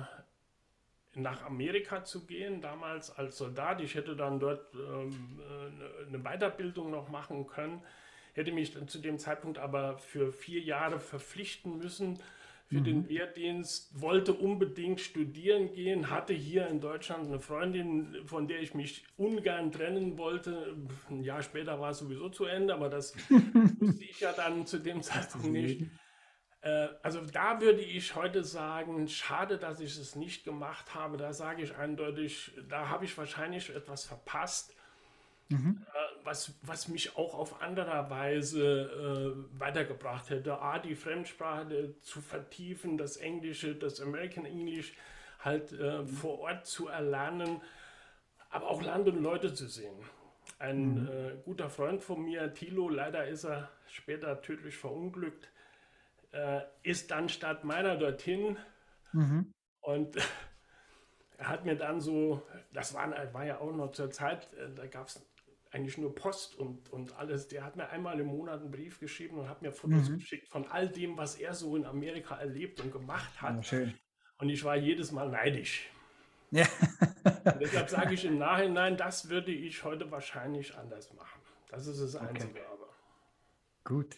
nach 1.14 1.44
Amerika 1.44 2.04
zu 2.04 2.24
gehen, 2.26 2.60
damals 2.60 3.10
als 3.10 3.36
Soldat. 3.36 3.80
Ich 3.80 3.94
hätte 3.94 4.14
dann 4.16 4.38
dort 4.38 4.74
ähm, 4.74 5.40
äh, 5.40 6.06
eine 6.06 6.18
Weiterbildung 6.18 6.90
noch 6.90 7.08
machen 7.08 7.46
können, 7.46 7.82
hätte 8.34 8.52
mich 8.52 8.72
zu 8.86 8.98
dem 8.98 9.18
Zeitpunkt 9.18 9.58
aber 9.58 9.98
für 9.98 10.32
vier 10.32 10.60
Jahre 10.60 11.00
verpflichten 11.00 11.78
müssen, 11.78 12.20
für 12.68 12.78
mhm. 12.78 12.84
den 12.84 13.08
Wehrdienst, 13.08 14.00
wollte 14.00 14.32
unbedingt 14.32 15.00
studieren 15.00 15.72
gehen, 15.72 16.08
hatte 16.08 16.32
hier 16.32 16.68
in 16.68 16.80
Deutschland 16.80 17.26
eine 17.26 17.40
Freundin, 17.40 18.14
von 18.26 18.46
der 18.46 18.60
ich 18.60 18.74
mich 18.74 19.04
ungern 19.16 19.72
trennen 19.72 20.16
wollte. 20.16 20.76
Ein 21.08 21.24
Jahr 21.24 21.42
später 21.42 21.80
war 21.80 21.90
es 21.90 21.98
sowieso 21.98 22.28
zu 22.28 22.44
Ende, 22.44 22.72
aber 22.72 22.88
das 22.88 23.16
wusste 23.80 24.04
ich 24.04 24.20
ja 24.20 24.32
dann 24.32 24.66
zu 24.66 24.78
dem 24.78 25.02
Zeitpunkt 25.02 25.48
nicht. 25.48 25.90
Äh, 26.62 26.88
also 27.02 27.20
da 27.20 27.60
würde 27.60 27.80
ich 27.80 28.14
heute 28.14 28.44
sagen, 28.44 29.08
schade, 29.08 29.58
dass 29.58 29.80
ich 29.80 29.96
es 29.98 30.16
nicht 30.16 30.44
gemacht 30.44 30.94
habe. 30.94 31.16
Da 31.16 31.32
sage 31.32 31.62
ich 31.62 31.76
eindeutig, 31.76 32.52
da 32.68 32.88
habe 32.88 33.04
ich 33.04 33.16
wahrscheinlich 33.16 33.74
etwas 33.74 34.04
verpasst. 34.04 34.74
Mhm. 35.48 35.84
Äh, 35.92 36.24
was, 36.24 36.54
was 36.62 36.88
mich 36.88 37.16
auch 37.16 37.34
auf 37.34 37.60
anderer 37.60 38.08
Weise 38.08 39.34
äh, 39.34 39.60
weitergebracht 39.60 40.30
hätte. 40.30 40.60
A, 40.60 40.78
die 40.78 40.94
Fremdsprache 40.94 41.94
zu 42.00 42.20
vertiefen, 42.20 42.98
das 42.98 43.16
Englische, 43.16 43.74
das 43.74 44.00
American 44.00 44.44
English 44.44 44.94
halt 45.40 45.72
äh, 45.72 46.02
mhm. 46.02 46.08
vor 46.08 46.40
Ort 46.40 46.66
zu 46.66 46.88
erlernen, 46.88 47.60
aber 48.50 48.68
auch 48.68 48.82
Land 48.82 49.08
und 49.08 49.22
Leute 49.22 49.54
zu 49.54 49.66
sehen. 49.66 49.96
Ein 50.58 51.02
mhm. 51.02 51.08
äh, 51.08 51.36
guter 51.44 51.70
Freund 51.70 52.02
von 52.02 52.22
mir, 52.22 52.52
Thilo, 52.54 52.88
leider 52.88 53.26
ist 53.26 53.44
er 53.44 53.70
später 53.88 54.40
tödlich 54.42 54.76
verunglückt, 54.76 55.48
äh, 56.32 56.60
ist 56.82 57.10
dann 57.10 57.28
statt 57.28 57.64
meiner 57.64 57.96
dorthin 57.96 58.56
mhm. 59.12 59.52
und 59.80 60.16
er 61.38 61.48
hat 61.48 61.64
mir 61.64 61.76
dann 61.76 62.00
so, 62.00 62.46
das 62.72 62.94
war, 62.94 63.10
war 63.32 63.44
ja 63.44 63.58
auch 63.58 63.72
noch 63.72 63.92
zur 63.92 64.10
Zeit, 64.10 64.52
äh, 64.54 64.72
da 64.74 64.86
gab 64.86 65.08
es 65.08 65.26
eigentlich 65.72 65.98
nur 65.98 66.14
Post 66.14 66.56
und, 66.56 66.90
und 66.90 67.16
alles. 67.16 67.48
Der 67.48 67.64
hat 67.64 67.76
mir 67.76 67.88
einmal 67.90 68.18
im 68.18 68.26
Monat 68.26 68.60
einen 68.60 68.70
Brief 68.70 68.98
geschrieben 68.98 69.38
und 69.38 69.48
hat 69.48 69.62
mir 69.62 69.70
Fotos 69.70 70.08
mhm. 70.08 70.18
geschickt 70.18 70.48
von 70.48 70.66
all 70.66 70.88
dem, 70.88 71.16
was 71.16 71.36
er 71.36 71.54
so 71.54 71.76
in 71.76 71.84
Amerika 71.84 72.36
erlebt 72.36 72.80
und 72.80 72.90
gemacht 72.90 73.40
hat. 73.40 73.70
Ja. 73.70 73.86
Und 74.38 74.48
ich 74.48 74.64
war 74.64 74.76
jedes 74.76 75.12
Mal 75.12 75.28
neidisch. 75.28 75.88
Ja. 76.50 76.66
deshalb 77.60 77.88
sage 77.88 78.14
ich 78.14 78.24
im 78.24 78.38
Nachhinein, 78.38 78.96
das 78.96 79.28
würde 79.28 79.52
ich 79.52 79.84
heute 79.84 80.10
wahrscheinlich 80.10 80.76
anders 80.76 81.12
machen. 81.14 81.40
Das 81.68 81.86
ist 81.86 82.00
das 82.00 82.16
Einzige 82.16 82.50
okay. 82.50 82.62
aber. 82.72 82.88
Gut. 83.84 84.16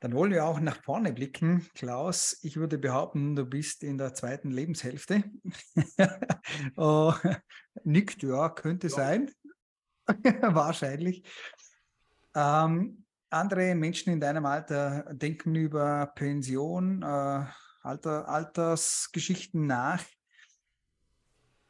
Dann 0.00 0.14
wollen 0.14 0.30
wir 0.30 0.44
auch 0.44 0.60
nach 0.60 0.80
vorne 0.82 1.12
blicken. 1.12 1.66
Klaus, 1.74 2.38
ich 2.42 2.56
würde 2.56 2.78
behaupten, 2.78 3.34
du 3.34 3.44
bist 3.44 3.82
in 3.82 3.98
der 3.98 4.14
zweiten 4.14 4.50
Lebenshälfte. 4.50 5.24
oh, 6.76 7.12
nickt, 7.82 8.22
ja, 8.22 8.48
könnte 8.48 8.86
ja. 8.86 8.94
sein. 8.94 9.30
Wahrscheinlich. 10.42 11.24
Ähm, 12.34 13.04
andere 13.30 13.74
Menschen 13.74 14.12
in 14.12 14.20
deinem 14.20 14.46
Alter 14.46 15.12
denken 15.12 15.54
über 15.56 16.06
Pension, 16.14 17.02
äh, 17.02 17.44
Alter, 17.82 18.28
Altersgeschichten 18.28 19.66
nach. 19.66 20.04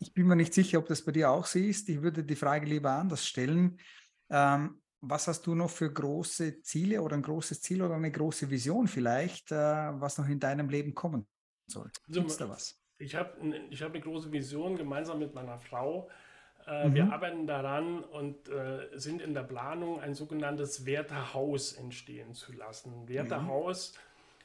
Ich 0.01 0.13
bin 0.13 0.27
mir 0.27 0.37
nicht 0.37 0.55
sicher, 0.55 0.79
ob 0.79 0.87
das 0.87 1.05
bei 1.05 1.13
dir 1.13 1.31
auch 1.31 1.47
so 1.47 1.59
ist. 1.59 1.89
Ich 1.89 2.03
würde 2.03 2.23
die 2.25 2.37
Frage 2.37 2.67
lieber 2.67 2.93
anders 2.93 3.27
stellen. 3.27 3.81
Ähm, 4.31 4.81
was 5.01 5.29
hast 5.29 5.47
du 5.47 5.55
noch 5.55 5.71
für 5.71 5.93
große 5.93 6.63
Ziele 6.63 7.03
oder 7.03 7.17
ein 7.17 7.23
großes 7.23 7.61
Ziel 7.61 7.83
oder 7.83 7.95
eine 7.95 8.11
große 8.11 8.51
Vision 8.51 8.89
vielleicht, 8.89 9.53
äh, 9.53 9.55
was 9.55 10.19
noch 10.19 10.29
in 10.29 10.41
deinem 10.41 10.69
Leben 10.69 10.95
kommen 10.95 11.27
soll? 11.67 11.91
Also, 12.09 12.21
Gibt's 12.21 12.37
da 12.37 12.49
was? 12.49 12.81
Ich 12.99 13.15
habe 13.15 13.33
ich 13.71 13.83
hab 13.83 13.93
eine 13.93 14.01
große 14.01 14.33
Vision 14.33 14.77
gemeinsam 14.77 15.21
mit 15.21 15.35
meiner 15.35 15.59
Frau. 15.59 16.09
Äh, 16.67 16.89
mhm. 16.89 16.95
Wir 16.95 17.13
arbeiten 17.13 17.47
daran 17.47 18.03
und 18.03 18.49
äh, 18.49 18.89
sind 18.95 19.23
in 19.23 19.35
der 19.35 19.45
Planung, 19.45 20.01
ein 20.01 20.15
sogenanntes 20.15 20.85
Wertehaus 20.85 21.73
entstehen 21.73 22.35
zu 22.35 22.53
lassen. 22.53 23.09
Wertehaus 23.09 23.95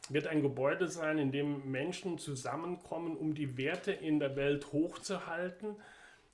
mhm. 0.10 0.14
wird 0.14 0.28
ein 0.28 0.42
Gebäude 0.42 0.88
sein, 0.88 1.18
in 1.18 1.32
dem 1.32 1.72
Menschen 1.72 2.20
zusammenkommen, 2.20 3.18
um 3.18 3.34
die 3.34 3.58
Werte 3.58 3.92
in 3.92 4.20
der 4.20 4.36
Welt 4.36 4.72
hochzuhalten. 4.72 5.76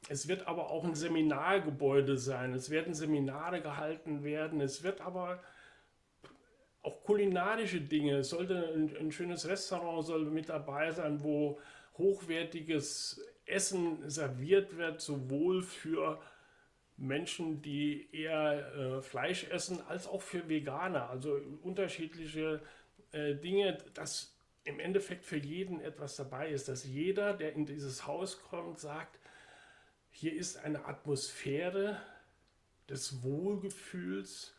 Es 0.08 0.28
wird 0.28 0.48
aber 0.48 0.72
auch 0.72 0.86
ein 0.86 0.96
Seminargebäude 0.96 2.18
sein. 2.18 2.54
Es 2.54 2.70
werden 2.70 2.94
Seminare 2.94 3.62
gehalten 3.62 4.24
werden. 4.24 4.62
Es 4.62 4.84
wird 4.84 5.02
aber 5.02 5.44
auch 6.82 7.04
kulinarische 7.04 7.82
Dinge. 7.82 8.20
Es 8.20 8.30
sollte 8.30 8.72
ein, 8.74 8.96
ein 8.98 9.12
schönes 9.12 9.48
Restaurant 9.48 10.06
soll 10.06 10.26
mit 10.26 10.50
dabei 10.50 10.92
sein, 10.92 11.22
wo 11.22 11.60
hochwertiges 11.98 13.22
Essen 13.46 14.10
serviert 14.10 14.78
wird, 14.78 15.02
sowohl 15.02 15.62
für 15.62 16.22
Menschen, 16.98 17.62
die 17.62 18.10
eher 18.14 18.76
äh, 18.76 19.02
Fleisch 19.02 19.46
essen, 19.46 19.82
als 19.88 20.08
auch 20.08 20.22
für 20.22 20.48
Veganer. 20.48 21.10
Also 21.10 21.40
unterschiedliche 21.62 22.62
äh, 23.12 23.36
Dinge, 23.36 23.78
dass 23.94 24.36
im 24.64 24.80
Endeffekt 24.80 25.26
für 25.26 25.38
jeden 25.38 25.82
etwas 25.82 26.16
dabei 26.16 26.50
ist, 26.50 26.68
dass 26.68 26.86
jeder, 26.86 27.34
der 27.34 27.54
in 27.54 27.66
dieses 27.66 28.06
Haus 28.06 28.42
kommt, 28.42 28.80
sagt, 28.80 29.19
hier 30.20 30.34
ist 30.34 30.58
eine 30.66 30.86
Atmosphäre 30.86 31.96
des 32.90 33.24
Wohlgefühls 33.24 34.54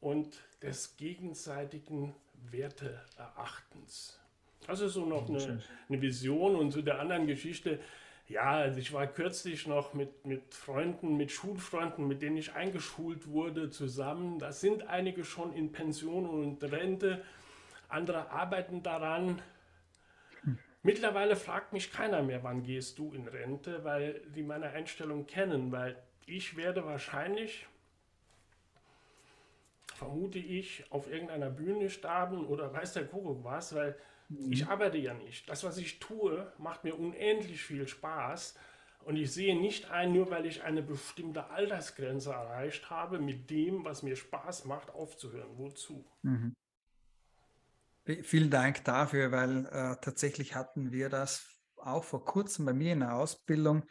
und 0.00 0.40
des 0.62 0.96
gegenseitigen 0.96 2.14
Werteerachtens. 2.52 4.20
Das 4.64 4.80
ist 4.80 4.92
so 4.92 5.04
noch 5.04 5.28
eine, 5.28 5.60
eine 5.88 6.00
Vision 6.00 6.54
und 6.54 6.70
zu 6.70 6.82
der 6.82 7.00
anderen 7.00 7.26
Geschichte. 7.26 7.80
Ja, 8.28 8.58
also 8.58 8.78
ich 8.78 8.92
war 8.92 9.08
kürzlich 9.08 9.66
noch 9.66 9.92
mit, 9.92 10.24
mit 10.24 10.54
Freunden, 10.54 11.16
mit 11.16 11.32
Schulfreunden, 11.32 12.06
mit 12.06 12.22
denen 12.22 12.36
ich 12.36 12.52
eingeschult 12.52 13.26
wurde, 13.26 13.70
zusammen. 13.70 14.38
Da 14.38 14.52
sind 14.52 14.86
einige 14.86 15.24
schon 15.24 15.52
in 15.52 15.72
Pension 15.72 16.26
und 16.26 16.62
Rente, 16.62 17.24
andere 17.88 18.30
arbeiten 18.30 18.84
daran. 18.84 19.42
Mittlerweile 20.82 21.36
fragt 21.36 21.72
mich 21.72 21.90
keiner 21.90 22.22
mehr, 22.22 22.42
wann 22.44 22.62
gehst 22.62 22.98
du 22.98 23.12
in 23.12 23.26
Rente, 23.26 23.84
weil 23.84 24.20
die 24.34 24.42
meine 24.42 24.70
Einstellung 24.70 25.26
kennen, 25.26 25.72
weil 25.72 26.00
ich 26.26 26.56
werde 26.56 26.84
wahrscheinlich, 26.84 27.66
vermute 29.94 30.38
ich, 30.38 30.84
auf 30.90 31.10
irgendeiner 31.10 31.50
Bühne 31.50 31.90
starben 31.90 32.46
oder 32.46 32.72
weiß 32.72 32.92
der 32.92 33.06
Kuckuck 33.06 33.42
was, 33.42 33.74
weil 33.74 33.96
Mhm. 34.28 34.52
Ich 34.52 34.66
arbeite 34.66 34.98
ja 34.98 35.14
nicht. 35.14 35.48
Das, 35.48 35.64
was 35.64 35.78
ich 35.78 35.98
tue, 35.98 36.52
macht 36.58 36.84
mir 36.84 36.94
unendlich 36.98 37.62
viel 37.62 37.86
Spaß. 37.86 38.56
Und 39.04 39.16
ich 39.16 39.32
sehe 39.32 39.58
nicht 39.58 39.90
ein, 39.90 40.12
nur 40.12 40.30
weil 40.30 40.46
ich 40.46 40.64
eine 40.64 40.82
bestimmte 40.82 41.48
Altersgrenze 41.50 42.32
erreicht 42.32 42.90
habe, 42.90 43.20
mit 43.20 43.50
dem, 43.50 43.84
was 43.84 44.02
mir 44.02 44.16
Spaß 44.16 44.64
macht, 44.64 44.90
aufzuhören. 44.90 45.50
Wozu? 45.56 46.04
Mhm. 46.22 46.56
Vielen 48.22 48.50
Dank 48.50 48.84
dafür, 48.84 49.32
weil 49.32 49.66
äh, 49.66 49.96
tatsächlich 50.00 50.54
hatten 50.54 50.92
wir 50.92 51.08
das 51.08 51.44
auch 51.76 52.04
vor 52.04 52.24
kurzem 52.24 52.64
bei 52.64 52.72
mir 52.72 52.92
in 52.92 53.00
der 53.00 53.16
Ausbildung, 53.16 53.84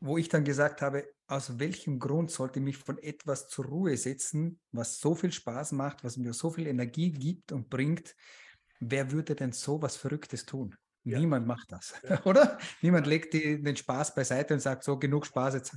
wo 0.00 0.18
ich 0.18 0.28
dann 0.28 0.44
gesagt 0.44 0.82
habe, 0.82 1.06
aus 1.28 1.58
welchem 1.58 1.98
Grund 1.98 2.30
sollte 2.30 2.58
ich 2.58 2.64
mich 2.64 2.76
von 2.76 2.98
etwas 2.98 3.48
zur 3.48 3.66
Ruhe 3.66 3.96
setzen, 3.96 4.60
was 4.70 4.98
so 4.98 5.14
viel 5.14 5.32
Spaß 5.32 5.72
macht, 5.72 6.04
was 6.04 6.16
mir 6.16 6.34
so 6.34 6.50
viel 6.50 6.66
Energie 6.66 7.10
gibt 7.10 7.52
und 7.52 7.70
bringt, 7.70 8.14
wer 8.80 9.10
würde 9.12 9.34
denn 9.34 9.52
so 9.52 9.80
was 9.80 9.96
Verrücktes 9.96 10.44
tun? 10.44 10.74
Ja. 11.04 11.18
Niemand 11.18 11.46
macht 11.46 11.72
das, 11.72 11.94
ja. 12.02 12.22
oder? 12.26 12.58
Niemand 12.82 13.06
legt 13.06 13.32
die, 13.32 13.62
den 13.62 13.76
Spaß 13.76 14.14
beiseite 14.14 14.54
und 14.54 14.60
sagt 14.60 14.84
so, 14.84 14.98
genug 14.98 15.24
Spaß, 15.24 15.54
jetzt 15.54 15.76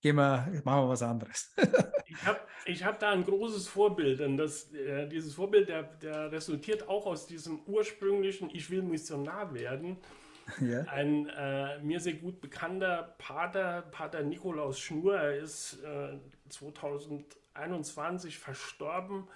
gehen 0.00 0.16
wir, 0.16 0.62
machen 0.64 0.84
wir 0.84 0.88
was 0.88 1.02
anderes. 1.02 1.52
ich 2.14 2.26
habe 2.26 2.40
ich 2.66 2.84
hab 2.84 2.98
da 2.98 3.10
ein 3.10 3.24
großes 3.24 3.68
Vorbild 3.68 4.20
und 4.20 4.36
das, 4.36 4.72
äh, 4.72 5.06
dieses 5.08 5.34
Vorbild, 5.34 5.68
der, 5.68 5.82
der 5.82 6.32
resultiert 6.32 6.88
auch 6.88 7.06
aus 7.06 7.26
diesem 7.26 7.60
ursprünglichen, 7.66 8.48
ich 8.52 8.70
will 8.70 8.82
Missionar 8.82 9.54
werden. 9.54 9.96
Ja. 10.60 10.82
Ein 10.82 11.26
äh, 11.30 11.78
mir 11.78 12.00
sehr 12.00 12.12
gut 12.12 12.42
bekannter 12.42 13.14
Pater, 13.16 13.80
Pater 13.90 14.22
Nikolaus 14.22 14.78
Schnur, 14.78 15.16
er 15.16 15.38
ist 15.38 15.82
äh, 15.82 16.18
2021 16.50 18.38
verstorben 18.38 19.26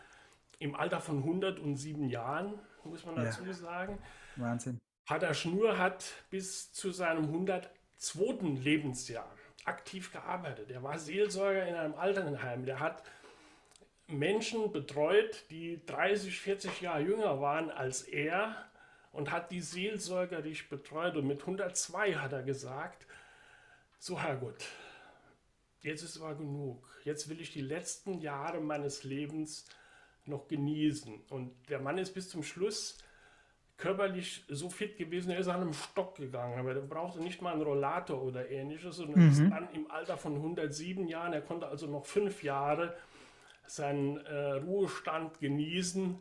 im 0.58 0.74
Alter 0.74 1.00
von 1.00 1.20
107 1.20 2.10
Jahren 2.10 2.60
muss 2.88 3.04
man 3.04 3.16
dazu 3.16 3.44
ja. 3.44 3.52
sagen. 3.52 3.98
Wahnsinn. 4.36 4.78
Pater 5.06 5.34
Schnur 5.34 5.78
hat 5.78 6.04
bis 6.30 6.72
zu 6.72 6.90
seinem 6.90 7.24
102. 7.24 8.60
Lebensjahr 8.62 9.30
aktiv 9.64 10.12
gearbeitet. 10.12 10.70
Er 10.70 10.82
war 10.82 10.98
Seelsorger 10.98 11.66
in 11.66 11.74
einem 11.74 11.94
Altenheim. 11.94 12.64
Der 12.64 12.80
hat 12.80 13.02
Menschen 14.06 14.72
betreut, 14.72 15.44
die 15.50 15.84
30, 15.84 16.40
40 16.40 16.80
Jahre 16.80 17.02
jünger 17.02 17.40
waren 17.40 17.70
als 17.70 18.02
er 18.02 18.56
und 19.12 19.30
hat 19.30 19.50
die 19.50 19.60
seelsorgerisch 19.60 20.68
betreut. 20.68 21.16
Und 21.16 21.26
mit 21.26 21.40
102 21.40 22.14
hat 22.14 22.32
er 22.32 22.42
gesagt, 22.42 23.06
so 23.98 24.20
Herrgott, 24.20 24.64
jetzt 25.82 26.02
ist 26.02 26.20
aber 26.20 26.36
genug. 26.36 26.88
Jetzt 27.04 27.28
will 27.28 27.40
ich 27.40 27.52
die 27.52 27.60
letzten 27.60 28.20
Jahre 28.20 28.60
meines 28.60 29.04
Lebens 29.04 29.66
noch 30.24 30.48
genießen. 30.48 31.20
Und 31.28 31.52
der 31.68 31.80
Mann 31.80 31.98
ist 31.98 32.14
bis 32.14 32.28
zum 32.28 32.42
Schluss 32.42 32.98
körperlich 33.78 34.44
so 34.48 34.68
fit 34.68 34.98
gewesen, 34.98 35.30
er 35.30 35.38
ist 35.38 35.48
an 35.48 35.60
einem 35.60 35.72
Stock 35.72 36.16
gegangen, 36.16 36.58
aber 36.58 36.74
er 36.74 36.82
brauchte 36.82 37.22
nicht 37.22 37.40
mal 37.40 37.52
einen 37.52 37.62
Rollator 37.62 38.20
oder 38.20 38.50
ähnliches 38.50 38.98
und 38.98 39.16
mhm. 39.16 39.30
ist 39.30 39.38
dann 39.38 39.68
im 39.72 39.90
Alter 39.90 40.16
von 40.16 40.34
107 40.34 41.06
Jahren, 41.06 41.32
er 41.32 41.40
konnte 41.40 41.68
also 41.68 41.86
noch 41.86 42.04
fünf 42.04 42.42
Jahre 42.42 42.94
seinen 43.66 44.18
äh, 44.18 44.52
Ruhestand 44.54 45.38
genießen, 45.40 46.20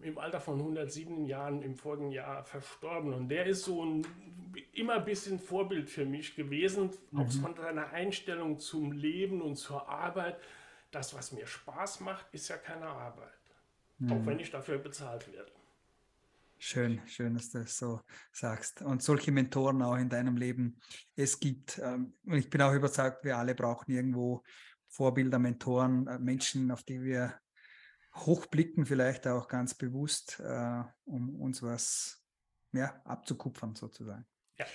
im 0.00 0.18
Alter 0.18 0.38
von 0.38 0.58
107 0.58 1.24
Jahren 1.24 1.62
im 1.62 1.74
folgenden 1.74 2.12
Jahr 2.12 2.44
verstorben. 2.44 3.12
Und 3.12 3.28
der 3.28 3.46
ist 3.46 3.64
so 3.64 3.84
ein 3.84 4.06
immer 4.72 4.94
ein 4.94 5.04
bisschen 5.04 5.38
Vorbild 5.38 5.90
für 5.90 6.04
mich 6.04 6.36
gewesen, 6.36 6.90
mhm. 7.10 7.20
auch 7.20 7.30
von 7.30 7.54
seiner 7.56 7.90
Einstellung 7.90 8.58
zum 8.58 8.92
Leben 8.92 9.42
und 9.42 9.56
zur 9.56 9.88
Arbeit. 9.88 10.38
Das, 10.90 11.14
was 11.14 11.32
mir 11.32 11.46
Spaß 11.46 12.00
macht, 12.00 12.26
ist 12.32 12.48
ja 12.48 12.56
keine 12.56 12.86
Arbeit. 12.86 13.28
Mhm. 13.98 14.12
Auch 14.12 14.26
wenn 14.26 14.38
ich 14.38 14.50
dafür 14.50 14.78
bezahlt 14.78 15.30
werde. 15.32 15.50
Schön, 16.60 17.00
schön, 17.06 17.34
dass 17.34 17.50
du 17.50 17.58
das 17.60 17.76
so 17.76 18.00
sagst. 18.32 18.82
Und 18.82 19.00
solche 19.00 19.30
Mentoren 19.30 19.80
auch 19.80 19.96
in 19.96 20.08
deinem 20.08 20.36
Leben 20.36 20.80
es 21.14 21.38
gibt. 21.38 21.78
Ähm, 21.78 22.14
und 22.24 22.36
ich 22.36 22.50
bin 22.50 22.60
auch 22.62 22.74
überzeugt, 22.74 23.24
wir 23.24 23.38
alle 23.38 23.54
brauchen 23.54 23.92
irgendwo 23.92 24.42
Vorbilder, 24.88 25.38
Mentoren, 25.38 26.08
äh, 26.08 26.18
Menschen, 26.18 26.72
auf 26.72 26.82
die 26.82 27.00
wir 27.00 27.38
hochblicken, 28.14 28.86
vielleicht 28.86 29.28
auch 29.28 29.46
ganz 29.46 29.74
bewusst, 29.74 30.40
äh, 30.40 30.82
um 31.04 31.36
uns 31.36 31.62
was 31.62 32.24
ja, 32.72 33.00
abzukupfern 33.04 33.76
sozusagen. 33.76 34.26
Ja. 34.58 34.66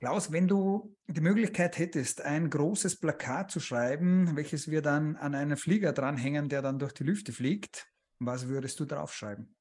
Klaus, 0.00 0.32
wenn 0.32 0.48
du 0.48 0.96
die 1.06 1.20
Möglichkeit 1.20 1.78
hättest, 1.78 2.22
ein 2.22 2.50
großes 2.50 3.00
Plakat 3.00 3.50
zu 3.50 3.60
schreiben, 3.60 4.36
welches 4.36 4.70
wir 4.70 4.82
dann 4.82 5.16
an 5.16 5.34
einen 5.34 5.56
Flieger 5.56 5.92
dranhängen, 5.92 6.48
der 6.50 6.60
dann 6.60 6.78
durch 6.78 6.92
die 6.92 7.04
Lüfte 7.04 7.32
fliegt, 7.32 7.86
was 8.18 8.48
würdest 8.48 8.80
du 8.80 8.84
draufschreiben? 8.84 9.54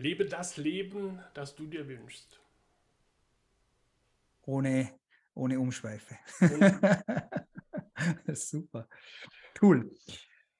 Lebe 0.00 0.24
das 0.24 0.56
Leben, 0.56 1.20
das 1.34 1.54
du 1.54 1.66
dir 1.66 1.86
wünschst. 1.86 2.40
Ohne, 4.42 4.98
ohne 5.34 5.60
Umschweife. 5.60 6.16
Super. 8.34 8.88
Cool. 9.60 9.90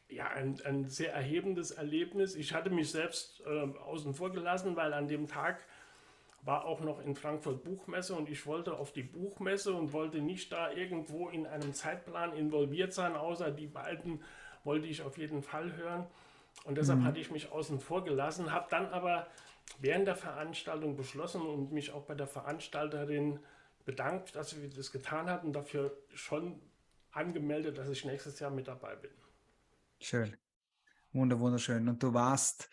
ja, 0.09 0.27
ein, 0.27 0.61
ein 0.65 0.89
sehr 0.89 1.15
erhebendes 1.15 1.71
Erlebnis. 1.71 2.35
Ich 2.35 2.53
hatte 2.53 2.71
mich 2.71 2.91
selbst 2.91 3.45
äh, 3.47 3.61
außen 3.79 4.13
vor 4.13 4.33
gelassen, 4.33 4.75
weil 4.75 4.93
an 4.93 5.07
dem 5.07 5.29
Tag 5.29 5.65
war 6.43 6.65
auch 6.65 6.81
noch 6.81 7.01
in 7.01 7.15
Frankfurt 7.15 7.63
Buchmesse 7.65 8.15
und 8.15 8.29
ich 8.29 8.47
wollte 8.47 8.75
auf 8.75 8.93
die 8.93 9.03
Buchmesse 9.03 9.75
und 9.75 9.93
wollte 9.93 10.21
nicht 10.21 10.53
da 10.53 10.73
irgendwo 10.73 11.29
in 11.29 11.47
einem 11.47 11.75
Zeitplan 11.75 12.33
involviert 12.35 12.93
sein, 12.93 13.15
außer 13.15 13.51
die 13.51 13.67
beiden 13.67 14.23
wollte 14.65 14.87
ich 14.87 15.03
auf 15.03 15.19
jeden 15.19 15.43
Fall 15.43 15.77
hören. 15.77 16.07
Und 16.65 16.79
deshalb 16.79 17.01
mhm. 17.01 17.05
hatte 17.05 17.21
ich 17.21 17.31
mich 17.31 17.53
außen 17.53 17.81
vor 17.81 18.05
gelassen, 18.05 18.53
habe 18.53 18.67
dann 18.71 18.87
aber 18.87 19.27
während 19.81 20.07
der 20.07 20.17
Veranstaltung 20.17 20.97
beschlossen 20.97 21.43
und 21.43 21.73
mich 21.73 21.93
auch 21.93 22.03
bei 22.03 22.15
der 22.15 22.27
Veranstalterin 22.27 23.39
bedankt, 23.85 24.35
dass 24.35 24.51
sie 24.51 24.69
das 24.69 24.93
getan 24.93 25.29
hat 25.31 25.45
und 25.45 25.53
dafür 25.53 25.97
schon 26.15 26.61
angemeldet, 27.13 27.79
dass 27.79 27.89
ich 27.89 28.05
nächstes 28.05 28.39
Jahr 28.41 28.51
mit 28.51 28.69
dabei 28.69 28.97
bin. 28.97 29.11
Schön. 30.01 30.37
wunderschön. 31.13 31.89
Und 31.89 32.03
du 32.03 32.15
warst 32.15 32.71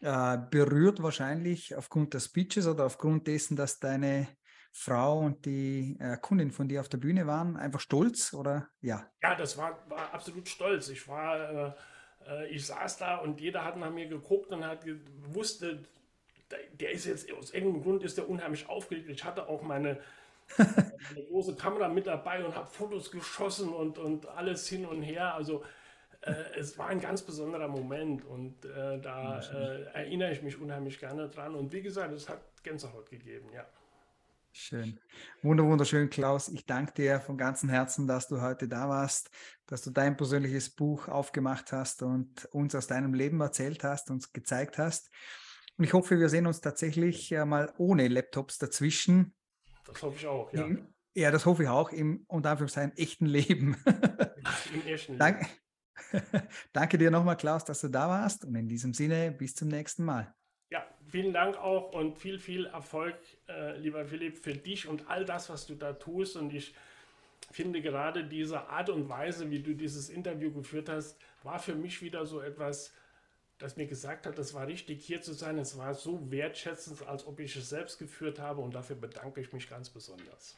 äh, 0.00 0.38
berührt 0.50 1.02
wahrscheinlich 1.02 1.76
aufgrund 1.76 2.14
des 2.14 2.26
Speeches 2.26 2.66
oder 2.66 2.86
aufgrund 2.86 3.26
dessen, 3.26 3.56
dass 3.56 3.78
deine 3.78 4.28
Frau 4.72 5.18
und 5.18 5.44
die 5.46 5.96
äh, 6.00 6.16
Kundin 6.16 6.50
von 6.50 6.68
dir 6.68 6.80
auf 6.80 6.88
der 6.88 6.98
Bühne 6.98 7.26
waren, 7.26 7.56
einfach 7.56 7.80
stolz 7.80 8.32
oder 8.32 8.68
ja? 8.80 9.10
Ja, 9.22 9.34
das 9.34 9.58
war, 9.58 9.84
war 9.88 10.14
absolut 10.14 10.48
stolz. 10.48 10.88
Ich 10.88 11.06
war, 11.08 11.50
äh, 11.50 11.72
äh 12.28 12.48
ich 12.48 12.66
saß 12.66 12.98
da 12.98 13.16
und 13.16 13.40
jeder 13.40 13.64
hat 13.64 13.76
nach 13.76 13.90
mir 13.90 14.08
geguckt 14.08 14.52
und 14.52 14.64
hat 14.64 14.84
wusste, 15.32 15.84
der 16.72 16.92
ist 16.92 17.06
jetzt 17.06 17.30
aus 17.32 17.52
irgendeinem 17.52 17.82
Grund 17.82 18.02
ist 18.02 18.16
der 18.16 18.28
unheimlich 18.28 18.68
aufgeregt. 18.68 19.08
Ich 19.08 19.24
hatte 19.24 19.48
auch 19.48 19.62
meine, 19.62 20.00
meine 20.56 21.26
große 21.28 21.56
Kamera 21.56 21.88
mit 21.88 22.06
dabei 22.06 22.44
und 22.44 22.54
habe 22.54 22.70
Fotos 22.70 23.10
geschossen 23.10 23.68
und, 23.70 23.98
und 23.98 24.26
alles 24.28 24.68
hin 24.68 24.86
und 24.86 25.02
her. 25.02 25.34
Also 25.34 25.64
äh, 26.22 26.58
es 26.58 26.76
war 26.78 26.88
ein 26.88 27.00
ganz 27.00 27.22
besonderer 27.22 27.68
Moment 27.68 28.24
und 28.24 28.64
äh, 28.64 29.00
da 29.00 29.40
äh, 29.40 29.84
erinnere 29.94 30.32
ich 30.32 30.42
mich 30.42 30.60
unheimlich 30.60 30.98
gerne 30.98 31.28
dran. 31.28 31.54
Und 31.54 31.72
wie 31.72 31.82
gesagt, 31.82 32.12
es 32.12 32.28
hat 32.28 32.62
Gänsehaut 32.62 33.10
gegeben, 33.10 33.48
ja. 33.54 33.66
Schön. 34.52 34.98
Wunder, 35.42 35.64
wunderschön, 35.64 36.10
Klaus. 36.10 36.48
Ich 36.48 36.66
danke 36.66 36.92
dir 36.92 37.20
von 37.20 37.38
ganzem 37.38 37.68
Herzen, 37.68 38.08
dass 38.08 38.26
du 38.26 38.40
heute 38.40 38.66
da 38.66 38.88
warst, 38.88 39.30
dass 39.66 39.82
du 39.82 39.90
dein 39.90 40.16
persönliches 40.16 40.70
Buch 40.70 41.08
aufgemacht 41.08 41.72
hast 41.72 42.02
und 42.02 42.46
uns 42.46 42.74
aus 42.74 42.88
deinem 42.88 43.14
Leben 43.14 43.40
erzählt 43.40 43.84
hast, 43.84 44.10
uns 44.10 44.32
gezeigt 44.32 44.76
hast. 44.76 45.10
Und 45.78 45.84
ich 45.84 45.92
hoffe, 45.92 46.18
wir 46.18 46.28
sehen 46.28 46.46
uns 46.46 46.60
tatsächlich 46.60 47.30
äh, 47.32 47.44
mal 47.44 47.72
ohne 47.78 48.08
Laptops 48.08 48.58
dazwischen. 48.58 49.34
Das 49.86 50.02
hoffe 50.02 50.16
ich 50.16 50.26
auch, 50.26 50.52
ja. 50.52 50.66
Im, 50.66 50.88
ja, 51.14 51.30
das 51.30 51.46
hoffe 51.46 51.62
ich 51.62 51.68
auch 51.68 51.90
im, 51.90 52.24
unter 52.26 52.50
Anführungszeichen, 52.50 52.96
echten 52.96 53.26
Leben. 53.26 53.76
Im 54.74 54.86
ersten 54.86 55.12
Leben. 55.12 55.18
Danke, 55.18 55.46
danke 56.72 56.98
dir 56.98 57.10
nochmal, 57.10 57.36
Klaus, 57.36 57.64
dass 57.64 57.80
du 57.80 57.88
da 57.88 58.08
warst. 58.08 58.44
Und 58.44 58.54
in 58.54 58.68
diesem 58.68 58.94
Sinne, 58.94 59.32
bis 59.32 59.54
zum 59.54 59.68
nächsten 59.68 60.04
Mal. 60.04 60.32
Ja, 60.70 60.86
vielen 61.08 61.32
Dank 61.32 61.56
auch 61.56 61.92
und 61.92 62.16
viel, 62.16 62.38
viel 62.38 62.66
Erfolg, 62.66 63.16
äh, 63.48 63.76
lieber 63.78 64.04
Philipp, 64.04 64.38
für 64.38 64.54
dich 64.54 64.86
und 64.86 65.08
all 65.08 65.24
das, 65.24 65.50
was 65.50 65.66
du 65.66 65.74
da 65.74 65.92
tust. 65.92 66.36
Und 66.36 66.54
ich 66.54 66.74
finde 67.50 67.82
gerade 67.82 68.24
diese 68.24 68.68
Art 68.68 68.90
und 68.90 69.08
Weise, 69.08 69.50
wie 69.50 69.60
du 69.60 69.74
dieses 69.74 70.08
Interview 70.08 70.52
geführt 70.52 70.88
hast, 70.88 71.18
war 71.42 71.58
für 71.58 71.74
mich 71.74 72.02
wieder 72.02 72.24
so 72.26 72.40
etwas, 72.40 72.92
das 73.58 73.76
mir 73.76 73.86
gesagt 73.86 74.26
hat, 74.26 74.38
es 74.38 74.54
war 74.54 74.66
richtig 74.66 75.04
hier 75.04 75.20
zu 75.20 75.32
sein. 75.32 75.58
Es 75.58 75.76
war 75.76 75.94
so 75.94 76.30
wertschätzend, 76.30 77.06
als 77.06 77.26
ob 77.26 77.40
ich 77.40 77.56
es 77.56 77.68
selbst 77.68 77.98
geführt 77.98 78.38
habe. 78.38 78.60
Und 78.60 78.74
dafür 78.74 78.96
bedanke 78.96 79.40
ich 79.40 79.52
mich 79.52 79.68
ganz 79.68 79.90
besonders. 79.90 80.56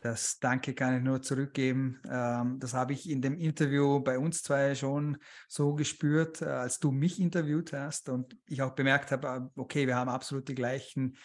Das 0.00 0.38
Danke 0.38 0.74
kann 0.74 0.96
ich 0.96 1.02
nur 1.02 1.22
zurückgeben. 1.22 2.00
Ähm, 2.08 2.58
das 2.60 2.72
habe 2.72 2.92
ich 2.92 3.10
in 3.10 3.20
dem 3.20 3.36
Interview 3.36 4.00
bei 4.00 4.18
uns 4.18 4.42
zwei 4.42 4.74
schon 4.74 5.18
so 5.48 5.74
gespürt, 5.74 6.40
äh, 6.40 6.46
als 6.46 6.78
du 6.78 6.92
mich 6.92 7.20
interviewt 7.20 7.72
hast 7.72 8.08
und 8.08 8.36
ich 8.46 8.62
auch 8.62 8.74
bemerkt 8.74 9.10
habe, 9.10 9.26
äh, 9.26 9.60
okay, 9.60 9.86
wir 9.86 9.96
haben 9.96 10.08
absolut 10.08 10.48
die 10.48 10.54
gleichen. 10.54 11.16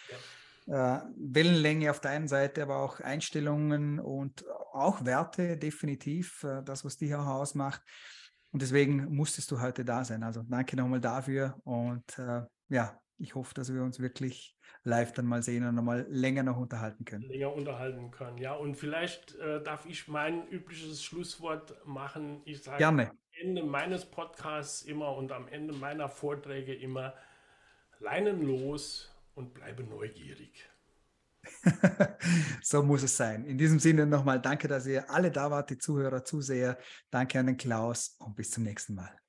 Äh, 0.66 1.00
Wellenlänge 1.18 1.92
auf 1.92 2.00
der 2.00 2.12
einen 2.12 2.28
Seite, 2.28 2.64
aber 2.64 2.78
auch 2.78 3.00
Einstellungen 3.00 4.00
und 4.00 4.44
auch 4.72 5.06
Werte, 5.06 5.58
definitiv, 5.58 6.46
das, 6.66 6.86
was 6.86 6.98
dich 6.98 7.14
auch 7.14 7.28
ausmacht. 7.28 7.82
Und 8.52 8.62
deswegen 8.62 9.14
musstest 9.14 9.52
du 9.52 9.60
heute 9.60 9.84
da 9.84 10.04
sein. 10.04 10.24
Also 10.24 10.42
danke 10.44 10.78
nochmal 10.78 11.02
dafür 11.02 11.60
und 11.64 12.06
ja, 12.70 12.98
ich 13.18 13.36
hoffe, 13.36 13.54
dass 13.54 13.74
wir 13.74 13.84
uns 13.84 14.00
wirklich 14.00 14.56
live 14.84 15.14
dann 15.14 15.26
mal 15.26 15.42
sehen 15.42 15.66
und 15.66 15.76
nochmal 15.76 16.06
länger 16.10 16.44
noch 16.44 16.58
unterhalten 16.58 17.06
können. 17.06 17.24
Länger 17.24 17.54
unterhalten 17.54 18.12
können, 18.12 18.38
ja. 18.38 18.54
Und 18.54 18.76
vielleicht 18.76 19.36
äh, 19.36 19.62
darf 19.64 19.86
ich 19.86 20.08
mein 20.08 20.48
übliches 20.50 21.04
Schlusswort 21.04 21.76
machen. 21.86 22.42
Ich 22.46 22.64
sage 22.64 22.78
Gerne. 22.78 23.10
am 23.10 23.18
Ende 23.42 23.64
meines 23.64 24.06
Podcasts 24.06 24.84
immer 24.84 25.16
und 25.16 25.32
am 25.32 25.48
Ende 25.48 25.74
meiner 25.74 26.10
Vorträge 26.10 26.74
immer, 26.74 27.14
Leinen 28.00 28.42
los 28.42 29.10
und 29.34 29.54
bleibe 29.54 29.84
neugierig. 29.84 30.70
so 32.62 32.84
muss 32.84 33.04
es 33.04 33.16
sein. 33.16 33.46
In 33.46 33.58
diesem 33.58 33.80
Sinne 33.80 34.06
nochmal 34.06 34.42
danke, 34.42 34.68
dass 34.68 34.86
ihr 34.86 35.10
alle 35.10 35.32
da 35.32 35.52
wart, 35.52 35.70
die 35.70 35.78
Zuhörer, 35.78 36.24
Zuseher. 36.24 36.78
Danke 37.10 37.40
an 37.40 37.48
den 37.48 37.58
Klaus 37.58 38.16
und 38.20 38.36
bis 38.36 38.52
zum 38.52 38.64
nächsten 38.64 38.96
Mal. 38.96 39.23